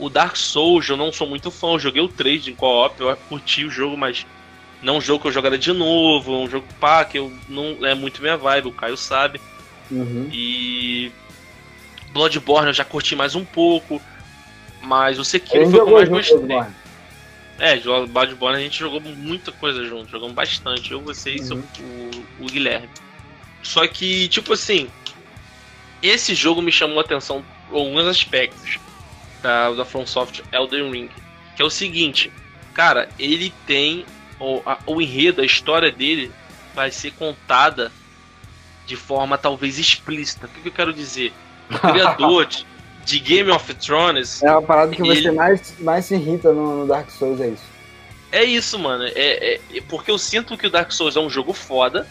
O 0.00 0.08
Dark 0.08 0.34
Souls 0.34 0.88
eu 0.88 0.96
não 0.96 1.12
sou 1.12 1.28
muito 1.28 1.50
fã, 1.50 1.72
eu 1.72 1.78
joguei 1.78 2.00
o 2.00 2.08
3 2.08 2.48
em 2.48 2.54
co-op, 2.54 2.98
eu 2.98 3.14
curti 3.28 3.66
o 3.66 3.70
jogo, 3.70 3.98
mas 3.98 4.26
não 4.82 4.94
é 4.94 4.98
um 4.98 5.00
jogo 5.00 5.20
que 5.20 5.28
eu 5.28 5.32
jogaria 5.32 5.58
de 5.58 5.72
novo, 5.74 6.32
é 6.32 6.38
um 6.38 6.48
jogo 6.48 6.66
pá, 6.80 7.04
que 7.04 7.18
eu 7.18 7.30
não 7.46 7.76
é 7.86 7.94
muito 7.94 8.22
minha 8.22 8.36
vibe, 8.36 8.68
o 8.68 8.72
Caio 8.72 8.96
sabe. 8.96 9.38
Uhum. 9.90 10.30
E 10.32 11.12
Bloodborne 12.12 12.68
eu 12.68 12.72
já 12.72 12.82
curti 12.82 13.14
mais 13.14 13.34
um 13.34 13.44
pouco, 13.44 14.00
mas 14.82 15.18
o 15.18 15.24
Sekiro 15.24 15.70
foi 15.70 15.80
o 15.80 15.84
que 15.84 15.90
eu 15.90 15.94
mais 15.94 16.08
gostei. 16.08 16.56
É, 17.58 17.76
Bloodborne 17.76 18.56
a 18.56 18.60
gente 18.60 18.78
jogou 18.78 19.02
muita 19.02 19.52
coisa 19.52 19.84
junto, 19.84 20.10
jogamos 20.10 20.34
bastante, 20.34 20.92
eu, 20.92 21.02
vocês, 21.02 21.50
uhum. 21.50 21.62
o, 22.40 22.44
o 22.44 22.46
Guilherme. 22.46 22.88
Só 23.62 23.86
que, 23.86 24.28
tipo 24.28 24.54
assim, 24.54 24.88
esse 26.02 26.34
jogo 26.34 26.62
me 26.62 26.72
chamou 26.72 26.98
a 26.98 27.02
atenção 27.02 27.44
alguns 27.70 28.06
aspectos 28.06 28.78
da, 29.42 29.70
da 29.72 29.84
From 29.84 30.06
Software 30.06 30.44
Elden 30.52 30.90
Ring. 30.90 31.10
Que 31.56 31.62
é 31.62 31.64
o 31.64 31.70
seguinte, 31.70 32.32
cara, 32.74 33.08
ele 33.18 33.52
tem 33.66 34.04
o, 34.38 34.62
a, 34.64 34.78
o 34.86 35.00
enredo, 35.00 35.42
a 35.42 35.44
história 35.44 35.90
dele 35.92 36.32
vai 36.74 36.90
ser 36.90 37.12
contada 37.12 37.92
de 38.86 38.96
forma 38.96 39.38
talvez 39.38 39.78
explícita. 39.78 40.46
O 40.46 40.48
que, 40.48 40.62
que 40.62 40.68
eu 40.68 40.72
quero 40.72 40.92
dizer? 40.92 41.32
O 41.70 41.78
criador 41.92 42.46
de, 42.46 42.66
de, 43.04 43.20
Game 43.20 43.50
of 43.50 43.72
Thrones. 43.74 44.42
É 44.42 44.50
uma 44.50 44.62
parada 44.62 44.94
que 44.94 45.02
ele... 45.02 45.22
você 45.22 45.30
mais, 45.30 45.74
mais 45.78 46.04
se 46.06 46.14
irrita 46.14 46.52
no, 46.52 46.80
no, 46.80 46.86
Dark 46.86 47.10
Souls, 47.10 47.40
é 47.40 47.48
isso. 47.48 47.70
É 48.32 48.44
isso, 48.44 48.78
mano. 48.78 49.04
É, 49.04 49.10
é, 49.14 49.60
é, 49.74 49.80
porque 49.88 50.10
eu 50.10 50.18
sinto 50.18 50.56
que 50.56 50.66
o 50.66 50.70
Dark 50.70 50.90
Souls 50.92 51.16
é 51.16 51.20
um 51.20 51.30
jogo 51.30 51.52
foda. 51.52 52.06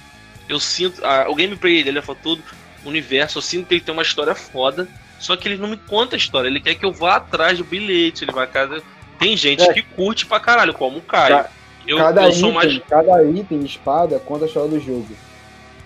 Eu 0.48 0.60
sinto. 0.60 1.04
A, 1.06 1.30
o 1.30 1.36
gameplay 1.36 1.84
dele 1.84 2.00
é 2.00 2.16
tudo. 2.22 2.44
O 2.86 2.90
universo, 2.90 3.38
eu 3.38 3.42
sinto 3.42 3.68
que 3.68 3.74
ele 3.74 3.82
tem 3.82 3.94
uma 3.94 4.04
história 4.04 4.36
foda. 4.36 4.88
Só 5.20 5.36
que 5.36 5.48
ele 5.48 5.58
não 5.58 5.68
me 5.68 5.78
conta 5.78 6.16
a 6.16 6.18
história, 6.18 6.48
ele 6.48 6.60
quer 6.60 6.76
que 6.76 6.86
eu 6.86 6.92
vá 6.92 7.18
atrás 7.18 7.58
do 7.58 7.64
bilhete, 7.64 8.24
ele 8.24 8.32
vai 8.32 8.48
casa. 8.48 8.82
Tem 9.20 9.36
gente 9.36 9.64
é. 9.64 9.74
que 9.74 9.82
curte 9.82 10.26
pra 10.26 10.40
caralho, 10.40 10.74
como 10.74 11.00
o 11.00 11.02
Caio. 11.02 11.46
Eu, 11.86 11.98
cada, 11.98 12.24
eu 12.24 12.30
item, 12.30 12.54
mais... 12.54 12.80
cada 12.88 13.24
item, 13.24 13.60
espada, 13.66 14.20
conta 14.20 14.46
a 14.46 14.48
história 14.48 14.70
do 14.70 14.80
jogo. 14.80 15.08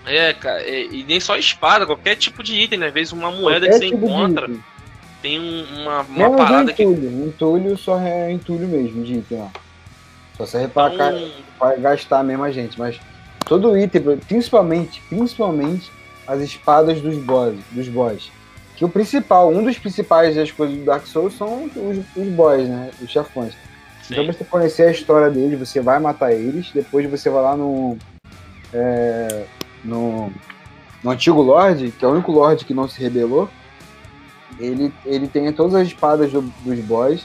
É, 0.06 0.32
cara, 0.34 0.62
e 0.68 1.02
nem 1.02 1.18
só 1.18 1.36
espada, 1.36 1.86
qualquer 1.86 2.14
tipo 2.14 2.42
de 2.42 2.54
item, 2.54 2.78
né? 2.78 2.88
Às 2.88 2.94
vezes 2.94 3.12
uma 3.12 3.30
moeda 3.30 3.66
qualquer 3.66 3.80
que 3.80 3.86
você 3.86 3.90
tipo 3.90 4.06
encontra 4.06 4.50
tem 5.24 5.40
uma, 5.40 6.02
uma 6.02 6.36
parada 6.36 6.70
entulho. 6.70 7.00
que. 7.00 7.26
Entulho 7.26 7.78
só 7.78 7.98
é 7.98 8.30
entulho 8.30 8.68
mesmo 8.68 9.02
de 9.02 9.14
item 9.14 9.38
lá. 9.38 9.50
Só 10.36 10.44
serve 10.44 10.68
pra, 10.68 10.92
então... 10.92 11.30
pra 11.58 11.76
gastar 11.76 12.22
mesmo 12.22 12.44
a 12.44 12.50
gente, 12.50 12.78
mas 12.78 13.00
todo 13.46 13.76
item, 13.78 14.18
principalmente, 14.18 15.00
principalmente 15.08 15.90
as 16.26 16.42
espadas 16.42 17.00
dos 17.00 17.16
boss, 17.16 17.54
dos 17.70 17.88
boss. 17.88 18.30
Que 18.84 18.86
o 18.86 18.88
principal, 18.90 19.50
um 19.50 19.64
dos 19.64 19.78
principais 19.78 20.36
das 20.36 20.52
coisas 20.52 20.76
do 20.76 20.84
Dark 20.84 21.06
Souls 21.06 21.34
são 21.34 21.64
os, 21.64 21.98
os 22.14 22.28
boss, 22.28 22.68
né? 22.68 22.90
Os 23.00 23.10
chefões. 23.10 23.54
Sim. 24.02 24.12
Então 24.12 24.26
você 24.26 24.44
conhecer 24.44 24.82
a 24.82 24.90
história 24.90 25.30
deles, 25.30 25.58
você 25.58 25.80
vai 25.80 25.98
matar 25.98 26.32
eles, 26.32 26.70
depois 26.70 27.08
você 27.10 27.30
vai 27.30 27.42
lá 27.42 27.56
no. 27.56 27.96
É, 28.74 29.46
no, 29.82 30.30
no 31.02 31.10
antigo 31.10 31.40
Lorde, 31.40 31.92
que 31.92 32.04
é 32.04 32.08
o 32.08 32.10
único 32.10 32.30
Lorde 32.30 32.66
que 32.66 32.74
não 32.74 32.86
se 32.86 33.00
rebelou. 33.00 33.48
Ele, 34.58 34.92
ele 35.06 35.28
tem 35.28 35.50
todas 35.50 35.74
as 35.74 35.88
espadas 35.88 36.30
do, 36.30 36.42
dos 36.42 36.78
boss 36.80 37.24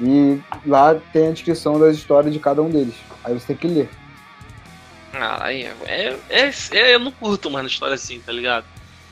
e 0.00 0.40
lá 0.66 0.96
tem 1.12 1.28
a 1.28 1.30
descrição 1.30 1.78
das 1.78 1.96
histórias 1.96 2.32
de 2.32 2.40
cada 2.40 2.60
um 2.60 2.70
deles. 2.70 2.96
Aí 3.22 3.34
você 3.34 3.46
tem 3.46 3.56
que 3.56 3.68
ler. 3.68 3.88
Ah, 5.12 5.52
é, 5.52 5.72
é, 5.86 6.50
é, 6.72 6.94
eu 6.94 6.98
não 6.98 7.12
curto 7.12 7.48
mais 7.48 7.66
história 7.68 7.94
assim, 7.94 8.18
tá 8.18 8.32
ligado? 8.32 8.64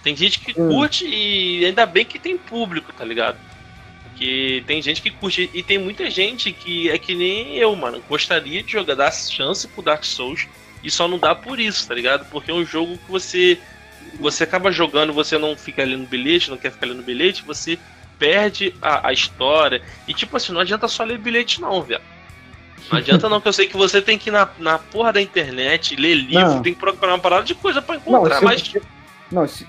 Tem 0.07 0.15
gente 0.15 0.39
que 0.39 0.53
hum. 0.53 0.69
curte 0.69 1.05
e 1.05 1.67
ainda 1.67 1.85
bem 1.85 2.05
que 2.05 2.17
tem 2.17 2.39
público, 2.39 2.93
tá 2.93 3.05
ligado? 3.05 3.37
Porque 4.05 4.63
tem 4.65 4.81
gente 4.81 5.03
que 5.03 5.11
curte 5.11 5.51
e 5.53 5.65
tem 5.65 5.79
muita 5.79 6.09
gente 6.09 6.53
que 6.53 6.89
é 6.89 6.97
que 6.97 7.13
nem 7.13 7.57
eu, 7.57 7.75
mano. 7.75 8.01
Gostaria 8.09 8.63
de 8.63 8.71
jogar, 8.71 8.95
dar 8.95 9.11
chance 9.11 9.67
pro 9.67 9.83
Dark 9.83 10.05
Souls 10.05 10.47
e 10.81 10.93
só 10.93 11.09
não 11.09 11.19
dá 11.19 11.35
por 11.35 11.59
isso, 11.59 11.89
tá 11.89 11.93
ligado? 11.93 12.25
Porque 12.31 12.53
é 12.53 12.55
um 12.55 12.65
jogo 12.65 12.97
que 12.97 13.11
você 13.11 13.59
você 14.21 14.45
acaba 14.45 14.71
jogando, 14.71 15.13
você 15.13 15.37
não 15.39 15.57
fica 15.57 15.83
ali 15.83 15.97
no 15.97 16.07
bilhete, 16.07 16.51
não 16.51 16.57
quer 16.57 16.71
ficar 16.71 16.87
ali 16.87 16.95
no 16.95 17.03
bilhete, 17.03 17.43
você 17.45 17.77
perde 18.17 18.73
a, 18.81 19.09
a 19.09 19.13
história. 19.13 19.83
E 20.07 20.15
tipo 20.15 20.37
assim, 20.37 20.53
não 20.53 20.61
adianta 20.61 20.87
só 20.87 21.03
ler 21.03 21.19
bilhete 21.19 21.61
não, 21.61 21.83
velho. 21.83 22.01
Não 22.93 22.99
adianta 23.01 23.29
não, 23.29 23.41
que 23.41 23.49
eu 23.49 23.53
sei 23.53 23.67
que 23.67 23.77
você 23.77 24.01
tem 24.01 24.17
que 24.17 24.31
ir 24.31 24.33
na, 24.33 24.49
na 24.61 24.79
porra 24.79 25.15
da 25.15 25.21
internet, 25.21 25.97
ler 25.97 26.15
livro, 26.15 26.47
não. 26.47 26.63
tem 26.63 26.75
que 26.75 26.79
procurar 26.79 27.15
uma 27.15 27.19
parada 27.19 27.43
de 27.43 27.57
coisa 27.57 27.83
pra 27.83 27.97
encontrar, 27.97 28.37
não, 28.37 28.45
mas... 28.45 28.73
Não, 29.31 29.47
se... 29.47 29.67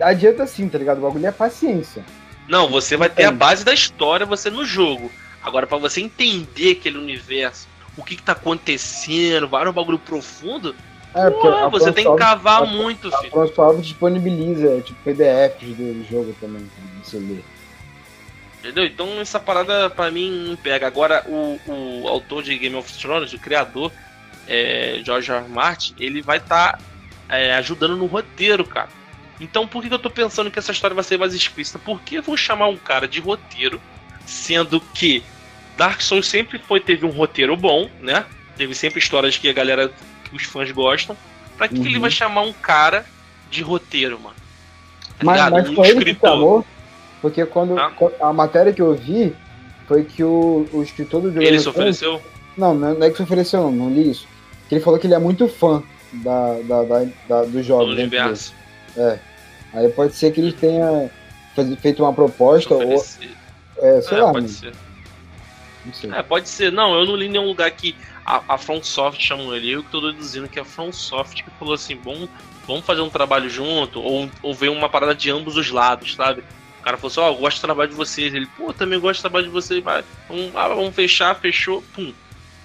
adianta 0.00 0.46
sim, 0.46 0.68
tá 0.68 0.78
ligado? 0.78 0.98
O 0.98 1.02
bagulho 1.02 1.26
é 1.26 1.32
paciência. 1.32 2.04
Não, 2.48 2.68
você 2.68 2.96
vai 2.96 3.10
ter 3.10 3.24
a 3.24 3.32
base 3.32 3.64
da 3.64 3.74
história, 3.74 4.24
você 4.24 4.50
no 4.50 4.64
jogo. 4.64 5.10
Agora, 5.42 5.66
para 5.66 5.78
você 5.78 6.00
entender 6.00 6.72
aquele 6.72 6.98
universo, 6.98 7.68
o 7.96 8.02
que, 8.02 8.16
que 8.16 8.22
tá 8.22 8.32
acontecendo, 8.32 9.48
vários 9.48 9.74
bagulho 9.74 9.98
profundo, 9.98 10.74
é, 11.14 11.30
Pô, 11.30 11.70
você 11.70 11.90
tem 11.90 12.04
que 12.04 12.16
cavar 12.16 12.62
a, 12.62 12.66
muito, 12.66 13.08
a, 13.08 13.18
filho. 13.18 13.28
A 13.28 13.30
ProSoft 13.30 13.80
disponibiliza, 13.80 14.80
tipo, 14.82 14.98
PDFs 15.02 15.76
do 15.76 16.06
jogo 16.08 16.34
também, 16.40 16.62
pra 16.62 17.02
você 17.02 17.18
ler. 17.18 17.44
Entendeu? 18.58 18.84
Então 18.84 19.20
essa 19.20 19.38
parada 19.38 19.88
pra 19.88 20.10
mim 20.10 20.48
não 20.48 20.56
pega. 20.56 20.86
Agora 20.86 21.24
o, 21.26 21.58
o 21.66 22.08
autor 22.08 22.42
de 22.42 22.56
Game 22.58 22.76
of 22.76 22.92
Thrones, 22.98 23.32
o 23.32 23.38
criador, 23.38 23.90
é, 24.46 25.00
George 25.04 25.30
R. 25.30 25.40
R. 25.40 25.48
Martin, 25.48 25.94
ele 25.98 26.20
vai 26.20 26.38
estar 26.38 26.72
tá, 26.72 26.78
é, 27.28 27.54
ajudando 27.54 27.96
no 27.96 28.06
roteiro, 28.06 28.64
cara. 28.64 28.88
Então 29.40 29.66
por 29.66 29.82
que, 29.82 29.88
que 29.88 29.94
eu 29.94 29.98
tô 29.98 30.10
pensando 30.10 30.50
que 30.50 30.58
essa 30.58 30.72
história 30.72 30.94
vai 30.94 31.04
ser 31.04 31.18
mais 31.18 31.34
explícita? 31.34 31.78
Porque 31.78 32.20
vou 32.20 32.36
chamar 32.36 32.68
um 32.68 32.76
cara 32.76 33.06
de 33.06 33.20
roteiro, 33.20 33.80
sendo 34.26 34.80
que 34.80 35.22
Dark 35.76 36.00
Souls 36.00 36.26
sempre 36.26 36.58
foi 36.58 36.80
teve 36.80 37.06
um 37.06 37.10
roteiro 37.10 37.56
bom, 37.56 37.88
né? 38.00 38.24
Teve 38.56 38.74
sempre 38.74 38.98
histórias 38.98 39.36
que 39.36 39.48
a 39.48 39.52
galera, 39.52 39.92
que 40.24 40.34
os 40.34 40.42
fãs 40.42 40.70
gostam. 40.72 41.16
Pra 41.56 41.68
que, 41.68 41.74
uhum. 41.74 41.82
que 41.82 41.88
ele 41.88 41.96
uhum. 41.96 42.02
vai 42.02 42.10
chamar 42.10 42.42
um 42.42 42.52
cara 42.52 43.04
de 43.50 43.62
roteiro, 43.62 44.18
mano? 44.18 44.34
Tá 45.18 45.24
mas, 45.24 45.50
mas 45.50 45.68
um 45.68 45.74
foi 45.74 45.88
ele 45.88 46.14
que 46.14 46.20
chamou? 46.20 46.64
Porque 47.20 47.44
quando 47.46 47.74
tá. 47.74 47.92
a 48.20 48.32
matéria 48.32 48.72
que 48.72 48.82
eu 48.82 48.94
vi 48.94 49.34
foi 49.86 50.04
que 50.04 50.22
o, 50.22 50.66
o 50.72 50.82
escritor 50.82 51.20
do 51.22 51.28
jogo. 51.32 51.42
Ele 51.42 51.58
se 51.58 51.68
ofereceu? 51.68 52.20
Não, 52.56 52.74
não 52.74 53.02
é 53.02 53.10
que 53.10 53.16
se 53.16 53.22
ofereceu, 53.22 53.62
não, 53.62 53.70
não 53.70 53.90
li 53.90 54.10
isso. 54.10 54.26
Que 54.68 54.74
ele 54.74 54.84
falou 54.84 54.98
que 54.98 55.06
ele 55.06 55.14
é 55.14 55.18
muito 55.18 55.48
fã 55.48 55.82
da, 56.12 56.60
da, 56.62 56.82
da, 56.82 57.06
da 57.28 57.42
do 57.44 57.62
jogo. 57.62 57.86
Do 57.86 57.92
universo. 57.92 58.54
É. 58.96 59.18
Aí 59.72 59.88
pode 59.90 60.14
ser 60.14 60.32
que 60.32 60.40
ele 60.40 60.52
tenha 60.52 61.10
feito 61.80 62.02
uma 62.02 62.12
proposta 62.12 62.74
ou. 62.74 62.92
É, 63.80 64.00
sei 64.00 64.18
é, 64.18 64.22
lá. 64.22 64.32
Pode 64.32 64.48
ser. 64.48 64.72
É, 66.12 66.22
pode 66.22 66.48
ser. 66.48 66.72
Não, 66.72 66.94
eu 66.94 67.06
não 67.06 67.16
li 67.16 67.28
nenhum 67.28 67.46
lugar 67.46 67.70
que 67.70 67.94
a, 68.24 68.42
a 68.54 68.58
FromSoft 68.58 69.22
chamou 69.22 69.54
ele. 69.54 69.70
Eu 69.70 69.82
que 69.82 69.90
tô 69.90 70.00
deduzindo 70.00 70.48
que 70.48 70.58
é 70.58 70.62
a 70.62 70.64
FromSoft 70.64 71.42
que 71.42 71.50
falou 71.58 71.74
assim: 71.74 71.96
bom, 71.96 72.28
vamos 72.66 72.84
fazer 72.84 73.00
um 73.00 73.10
trabalho 73.10 73.48
junto, 73.48 74.00
ou, 74.00 74.28
ou 74.42 74.54
ver 74.54 74.68
uma 74.68 74.88
parada 74.88 75.14
de 75.14 75.30
ambos 75.30 75.56
os 75.56 75.70
lados, 75.70 76.14
sabe? 76.14 76.42
O 76.80 76.82
cara 76.82 76.96
falou 76.96 77.10
assim: 77.10 77.20
Ó, 77.20 77.30
oh, 77.30 77.34
eu 77.34 77.38
gosto 77.38 77.58
do 77.58 77.62
trabalho 77.62 77.90
de 77.90 77.96
vocês. 77.96 78.34
Ele, 78.34 78.46
pô, 78.56 78.72
também 78.72 78.98
gosto 78.98 79.20
do 79.20 79.22
trabalho 79.22 79.46
de 79.46 79.52
vocês, 79.52 79.82
mas 79.82 80.04
vamos, 80.28 80.54
ah, 80.54 80.68
vamos 80.68 80.94
fechar, 80.94 81.34
fechou, 81.36 81.82
pum. 81.94 82.12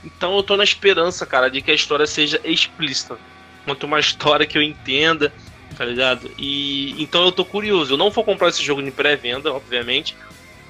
Então 0.04 0.36
eu 0.36 0.44
tô 0.44 0.58
na 0.58 0.64
esperança, 0.64 1.26
cara, 1.26 1.50
de 1.50 1.62
que 1.62 1.72
a 1.72 1.76
história 1.76 2.06
seja 2.06 2.40
explícita. 2.44 3.18
Quanto 3.66 3.86
uma 3.86 4.00
história 4.00 4.46
que 4.46 4.58
eu 4.58 4.62
entenda, 4.62 5.32
tá 5.78 5.86
ligado? 5.86 6.30
E 6.38 7.02
então 7.02 7.24
eu 7.24 7.32
tô 7.32 7.46
curioso. 7.46 7.94
Eu 7.94 7.98
não 7.98 8.12
vou 8.12 8.24
comprar 8.24 8.50
esse 8.50 8.64
jogo 8.64 8.82
em 8.82 8.92
pré-venda, 8.92 9.54
obviamente, 9.54 10.16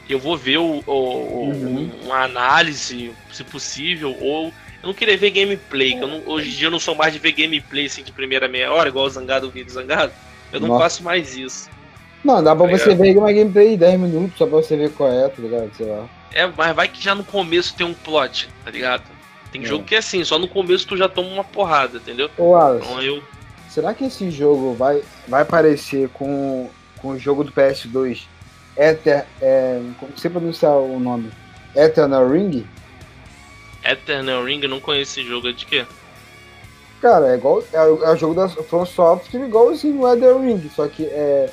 eu 0.10 0.20
vou 0.20 0.38
ver 0.38 0.58
o, 0.58 0.84
o 0.86 1.50
uhum. 1.50 1.92
uma 2.04 2.24
análise, 2.24 3.12
se 3.32 3.44
possível, 3.44 4.16
ou 4.20 4.48
eu 4.84 4.88
não 4.88 4.94
queria 4.94 5.18
ver 5.18 5.32
gameplay, 5.32 5.94
que 5.94 6.02
não, 6.02 6.22
hoje 6.25 6.50
em 6.50 6.52
dia 6.52 6.68
eu 6.68 6.72
não 6.72 6.80
sou 6.80 6.94
mais 6.94 7.13
de 7.13 7.20
ver 7.20 7.32
gameplay 7.32 7.86
assim 7.86 8.04
de 8.04 8.12
primeira 8.12 8.48
meia 8.48 8.72
hora, 8.72 8.90
igual 8.90 9.06
o 9.06 9.10
Zangado, 9.10 9.48
o 9.48 9.50
vídeo 9.50 9.72
Zangado. 9.72 10.12
Eu 10.52 10.60
não 10.60 10.68
Nossa. 10.68 10.84
faço 10.84 11.04
mais 11.04 11.36
isso. 11.36 11.70
Não, 12.24 12.44
dá 12.44 12.56
pra 12.56 12.68
tá 12.68 12.78
você 12.78 12.94
ver 12.94 13.18
uma 13.18 13.32
gameplay 13.32 13.72
de 13.72 13.78
10 13.78 14.00
minutos 14.00 14.38
só 14.38 14.46
pra 14.46 14.58
você 14.58 14.75
ver 14.75 14.92
qual 14.92 15.12
é, 15.12 15.28
tá 15.28 15.42
ligado? 15.42 15.72
Sei 15.75 15.86
lá. 15.86 16.08
É, 16.34 16.46
mas 16.46 16.75
vai 16.75 16.88
que 16.88 17.02
já 17.04 17.16
no 17.16 17.24
começo 17.24 17.75
tem 17.75 17.86
um 17.86 17.94
plot, 17.94 18.50
tá 18.63 18.72
ligado? 18.72 19.04
Tem 19.53 19.62
é. 19.62 19.65
jogo 19.65 19.83
que 19.83 19.93
é 19.93 20.00
assim, 20.00 20.24
só 20.24 20.39
no 20.39 20.48
começo 20.48 20.88
tu 20.88 20.98
já 20.98 21.07
toma 21.07 21.29
uma 21.29 21.43
porrada, 21.43 21.98
entendeu? 21.98 22.27
Ô, 22.39 22.55
Alice, 22.55 22.83
então 22.83 23.01
eu. 23.01 23.24
Será 23.69 23.93
que 23.93 24.05
esse 24.05 24.31
jogo 24.31 24.74
vai, 24.74 25.03
vai 25.27 25.45
parecer 25.45 26.10
com, 26.10 26.69
com 26.98 27.10
o 27.10 27.19
jogo 27.19 27.43
do 27.43 27.51
PS2 27.51 28.24
Ether, 28.75 29.25
é, 29.39 29.79
como 30.00 30.12
você 30.15 30.29
pronunciar 30.29 30.74
o 30.74 31.00
nome? 31.00 31.31
Eternal 31.75 32.27
Ring? 32.27 32.65
Eternal 33.83 34.43
Ring, 34.43 34.60
eu 34.63 34.69
não 34.69 34.79
conheço 34.79 35.19
esse 35.19 35.27
jogo, 35.27 35.50
é 35.50 35.51
de 35.51 35.65
quê? 35.67 35.86
Cara, 37.00 37.31
é 37.31 37.36
igual. 37.36 37.63
É, 37.72 37.77
é 37.77 38.12
o 38.12 38.15
jogo 38.15 38.33
da 38.33 38.50
From 38.50 38.86
Software 38.86 39.45
igualzinho 39.45 40.01
o 40.01 40.12
Ether 40.12 40.36
Ring, 40.39 40.69
só 40.75 40.88
que 40.88 41.05
é, 41.05 41.50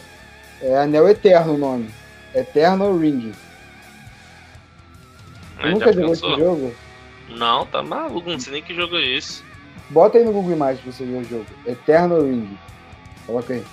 é 0.63 0.79
Anel 0.79 1.09
Eterno 1.09 1.55
o 1.55 1.59
nome. 1.59 1.91
Eternal 2.35 2.97
Ring. 2.97 3.33
Mas 5.61 5.73
nunca 5.73 5.93
jogou 5.93 6.13
esse 6.13 6.37
jogo? 6.37 6.75
Não, 7.31 7.67
tá 7.67 7.83
maluco, 7.83 8.31
não 8.31 8.39
sei 8.39 8.55
nem 8.55 8.63
que 8.63 8.75
jogo 8.75 8.97
é 8.97 9.07
esse. 9.07 9.43
Bota 9.89 10.19
aí 10.19 10.25
no 10.25 10.33
Google 10.33 10.53
Imagens 10.53 10.81
pra 10.81 10.93
você 10.93 11.05
ver 11.05 11.19
o 11.19 11.25
jogo. 11.25 11.47
Eternal 11.67 12.23
Ring. 12.23 12.59
Coloca 13.27 13.55
aí. 13.55 13.65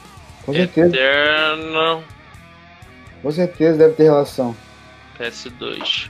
Com 0.45 0.53
certeza. 0.53 0.95
Eternal 0.95 2.03
com 3.21 3.31
certeza 3.31 3.77
deve 3.77 3.93
ter 3.93 4.03
relação. 4.03 4.55
PS2. 5.19 6.09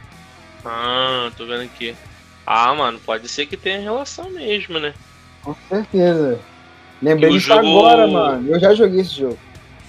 Ah, 0.66 1.32
tô 1.38 1.46
vendo 1.46 1.64
aqui. 1.64 1.96
Ah, 2.46 2.74
mano, 2.74 3.00
pode 3.00 3.28
ser 3.28 3.46
que 3.46 3.58
tenha 3.58 3.80
relação 3.80 4.30
mesmo, 4.30 4.80
né? 4.80 4.94
Com 5.42 5.56
certeza. 5.70 6.40
Lembrei 7.02 7.32
disso 7.32 7.48
jogo... 7.48 7.60
agora, 7.60 8.08
mano. 8.08 8.50
Eu 8.50 8.60
já 8.60 8.74
joguei 8.74 9.02
esse 9.02 9.18
jogo. 9.20 9.38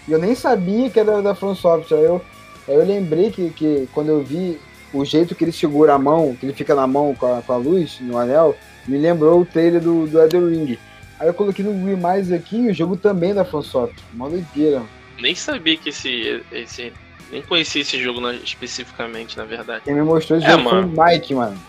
E 0.06 0.12
eu 0.12 0.18
nem 0.18 0.34
sabia 0.34 0.88
que 0.88 0.98
era 0.98 1.20
da 1.20 1.34
From 1.34 1.54
Software. 1.54 1.98
Aí 1.98 2.04
eu, 2.04 2.24
aí 2.68 2.74
eu 2.74 2.86
lembrei 2.86 3.30
que, 3.30 3.50
que 3.50 3.88
quando 3.92 4.08
eu 4.08 4.22
vi 4.22 4.58
o 4.92 5.04
jeito 5.04 5.34
que 5.34 5.44
ele 5.44 5.52
segura 5.52 5.94
a 5.94 5.98
mão, 5.98 6.36
que 6.38 6.46
ele 6.46 6.52
fica 6.52 6.74
na 6.74 6.86
mão 6.86 7.14
com 7.14 7.34
a, 7.34 7.42
com 7.42 7.52
a 7.52 7.56
luz, 7.56 7.98
no 8.00 8.16
anel, 8.16 8.56
me 8.86 8.98
lembrou 8.98 9.40
o 9.40 9.46
trailer 9.46 9.80
do, 9.80 10.06
do 10.06 10.20
Elden 10.20 10.48
Ring. 10.48 10.78
Aí 11.20 11.26
eu 11.26 11.34
coloquei 11.34 11.64
no 11.64 11.84
Wii 11.84 11.96
mais 11.96 12.30
aqui, 12.30 12.68
o 12.68 12.74
jogo 12.74 12.96
também 12.96 13.30
é 13.30 13.34
da 13.34 13.44
Software. 13.44 13.92
Uma 14.14 14.30
doideira. 14.30 14.82
Nem 15.20 15.34
sabia 15.34 15.76
que 15.76 15.88
esse, 15.88 16.42
esse 16.52 16.92
nem 17.30 17.42
conheci 17.42 17.80
esse 17.80 17.98
jogo 18.02 18.20
na, 18.20 18.32
especificamente, 18.34 19.36
na 19.36 19.44
verdade. 19.44 19.82
Quem 19.84 19.94
me 19.94 20.02
mostrou 20.02 20.38
esse 20.38 20.46
é, 20.46 20.52
jogo 20.52 20.64
mano. 20.64 20.92
foi 20.94 21.04
o 21.04 21.06
Mike, 21.06 21.34
mano. 21.34 21.60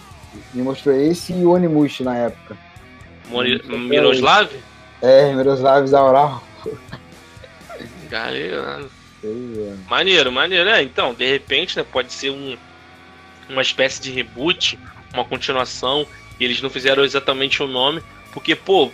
Me 0.54 0.62
mostrou 0.62 0.96
esse 0.96 1.34
e 1.34 1.44
o 1.44 1.52
Onimushi 1.52 2.04
na 2.04 2.16
época. 2.16 2.56
Mori 3.30 3.62
Miroslav? 3.68 4.50
É, 5.02 5.34
Miroslav 5.34 5.86
Zaural. 5.88 6.44
Galera. 8.10 8.86
Maneiro, 9.90 10.32
maneiro. 10.32 10.70
É, 10.70 10.84
então, 10.84 11.14
de 11.14 11.28
repente, 11.28 11.76
né, 11.76 11.84
pode 11.84 12.14
ser 12.14 12.30
um, 12.30 12.56
uma 13.50 13.62
espécie 13.62 14.02
de 14.02 14.12
reboot, 14.12 14.80
uma 15.14 15.26
continuação, 15.26 16.06
e 16.40 16.46
eles 16.46 16.62
não 16.62 16.70
fizeram 16.70 17.04
exatamente 17.04 17.62
o 17.62 17.68
nome, 17.68 18.02
porque, 18.32 18.56
pô, 18.56 18.92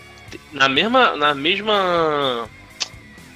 na 0.52 0.68
mesma, 0.68 1.16
na 1.16 1.36
mesma 1.36 2.50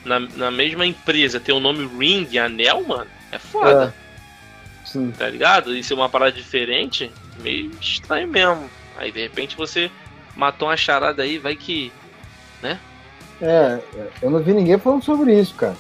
na, 0.04 0.20
na 0.20 0.52
mesma 0.52 0.86
empresa 0.86 1.40
ter 1.40 1.52
o 1.52 1.60
nome 1.60 1.88
Ring, 1.98 2.38
Anel, 2.38 2.84
mano, 2.88 3.10
é 3.32 3.38
foda. 3.38 3.94
É. 4.06 4.88
Sim. 4.88 5.12
Tá 5.12 5.30
ligado? 5.30 5.76
Isso 5.76 5.94
é 5.94 5.96
uma 5.96 6.10
parada 6.10 6.32
diferente. 6.32 7.12
meio 7.40 7.72
estranho 7.80 8.28
mesmo. 8.28 8.70
Aí 8.98 9.12
de 9.12 9.22
repente 9.22 9.56
você 9.56 9.92
matou 10.36 10.68
uma 10.68 10.78
charada 10.78 11.24
aí, 11.24 11.38
vai 11.38 11.56
que. 11.56 11.92
né? 12.62 12.80
É, 13.42 13.80
eu 14.22 14.30
não 14.30 14.40
vi 14.40 14.54
ninguém 14.54 14.78
falando 14.78 15.04
sobre 15.04 15.40
isso, 15.40 15.54
cara. 15.56 15.78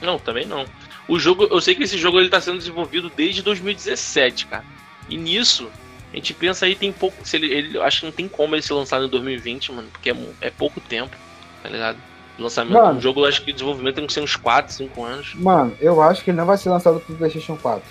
Não, 0.00 0.18
também 0.18 0.46
não. 0.46 0.64
O 1.06 1.18
jogo, 1.18 1.44
eu 1.44 1.60
sei 1.60 1.74
que 1.74 1.82
esse 1.82 1.98
jogo 1.98 2.18
ele 2.18 2.28
tá 2.28 2.40
sendo 2.40 2.58
desenvolvido 2.58 3.10
desde 3.14 3.42
2017, 3.42 4.46
cara. 4.46 4.64
E 5.08 5.16
nisso, 5.16 5.70
a 6.12 6.16
gente 6.16 6.32
pensa 6.32 6.64
aí 6.64 6.74
tem 6.74 6.92
pouco, 6.92 7.26
se 7.26 7.36
ele, 7.36 7.52
ele 7.52 7.78
acho 7.78 8.00
que 8.00 8.06
não 8.06 8.12
tem 8.12 8.28
como 8.28 8.54
ele 8.54 8.62
ser 8.62 8.72
lançado 8.72 9.04
em 9.04 9.08
2020, 9.08 9.72
mano, 9.72 9.88
porque 9.92 10.10
é, 10.10 10.16
é 10.40 10.50
pouco 10.50 10.80
tempo, 10.80 11.14
tá 11.62 11.68
ligado? 11.68 11.98
Lançamento, 12.38 12.74
mano, 12.74 12.98
um 12.98 13.00
jogo, 13.00 13.24
acho 13.26 13.42
que 13.42 13.50
o 13.50 13.54
desenvolvimento 13.54 13.96
tem 13.96 14.06
que 14.06 14.12
ser 14.12 14.20
uns 14.20 14.34
4, 14.34 14.72
5 14.72 15.04
anos. 15.04 15.34
Mano, 15.34 15.76
eu 15.80 16.00
acho 16.00 16.24
que 16.24 16.30
ele 16.30 16.38
não 16.38 16.46
vai 16.46 16.56
ser 16.56 16.70
lançado 16.70 17.00
pro 17.00 17.14
PlayStation 17.14 17.56
4. 17.56 17.82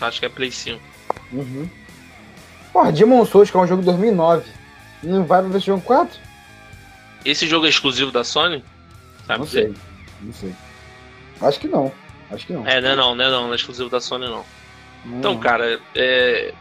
Acho 0.00 0.20
que 0.20 0.26
é 0.26 0.28
Play 0.28 0.50
5. 0.50 0.80
Uhum. 1.32 1.68
Porra, 2.72 2.92
Demon 2.92 3.24
Souls, 3.24 3.50
que 3.50 3.56
é 3.56 3.60
um 3.60 3.66
jogo 3.66 3.82
de 3.82 3.86
2009, 3.86 4.44
não 5.02 5.24
vai 5.24 5.40
pro 5.40 5.50
PlayStation 5.50 5.80
4? 5.80 6.18
Esse 7.24 7.46
jogo 7.46 7.66
é 7.66 7.68
exclusivo 7.68 8.10
da 8.10 8.24
Sony? 8.24 8.64
Sabe 9.26 9.40
não 9.40 9.46
sei, 9.46 9.74
não 10.22 10.32
sei. 10.32 10.54
Acho 11.40 11.58
que 11.58 11.68
não. 11.68 11.92
Acho 12.30 12.46
que 12.46 12.52
não. 12.52 12.66
É, 12.66 12.80
não 12.80 12.90
é 12.90 12.96
não, 12.96 13.14
não 13.14 13.24
é 13.24 13.30
não, 13.30 13.44
não 13.44 13.52
é 13.52 13.56
exclusivo 13.56 13.88
da 13.88 14.00
Sony 14.00 14.26
não. 14.26 14.44
não 15.04 15.18
então, 15.18 15.38
cara, 15.38 15.80
é, 15.94 16.52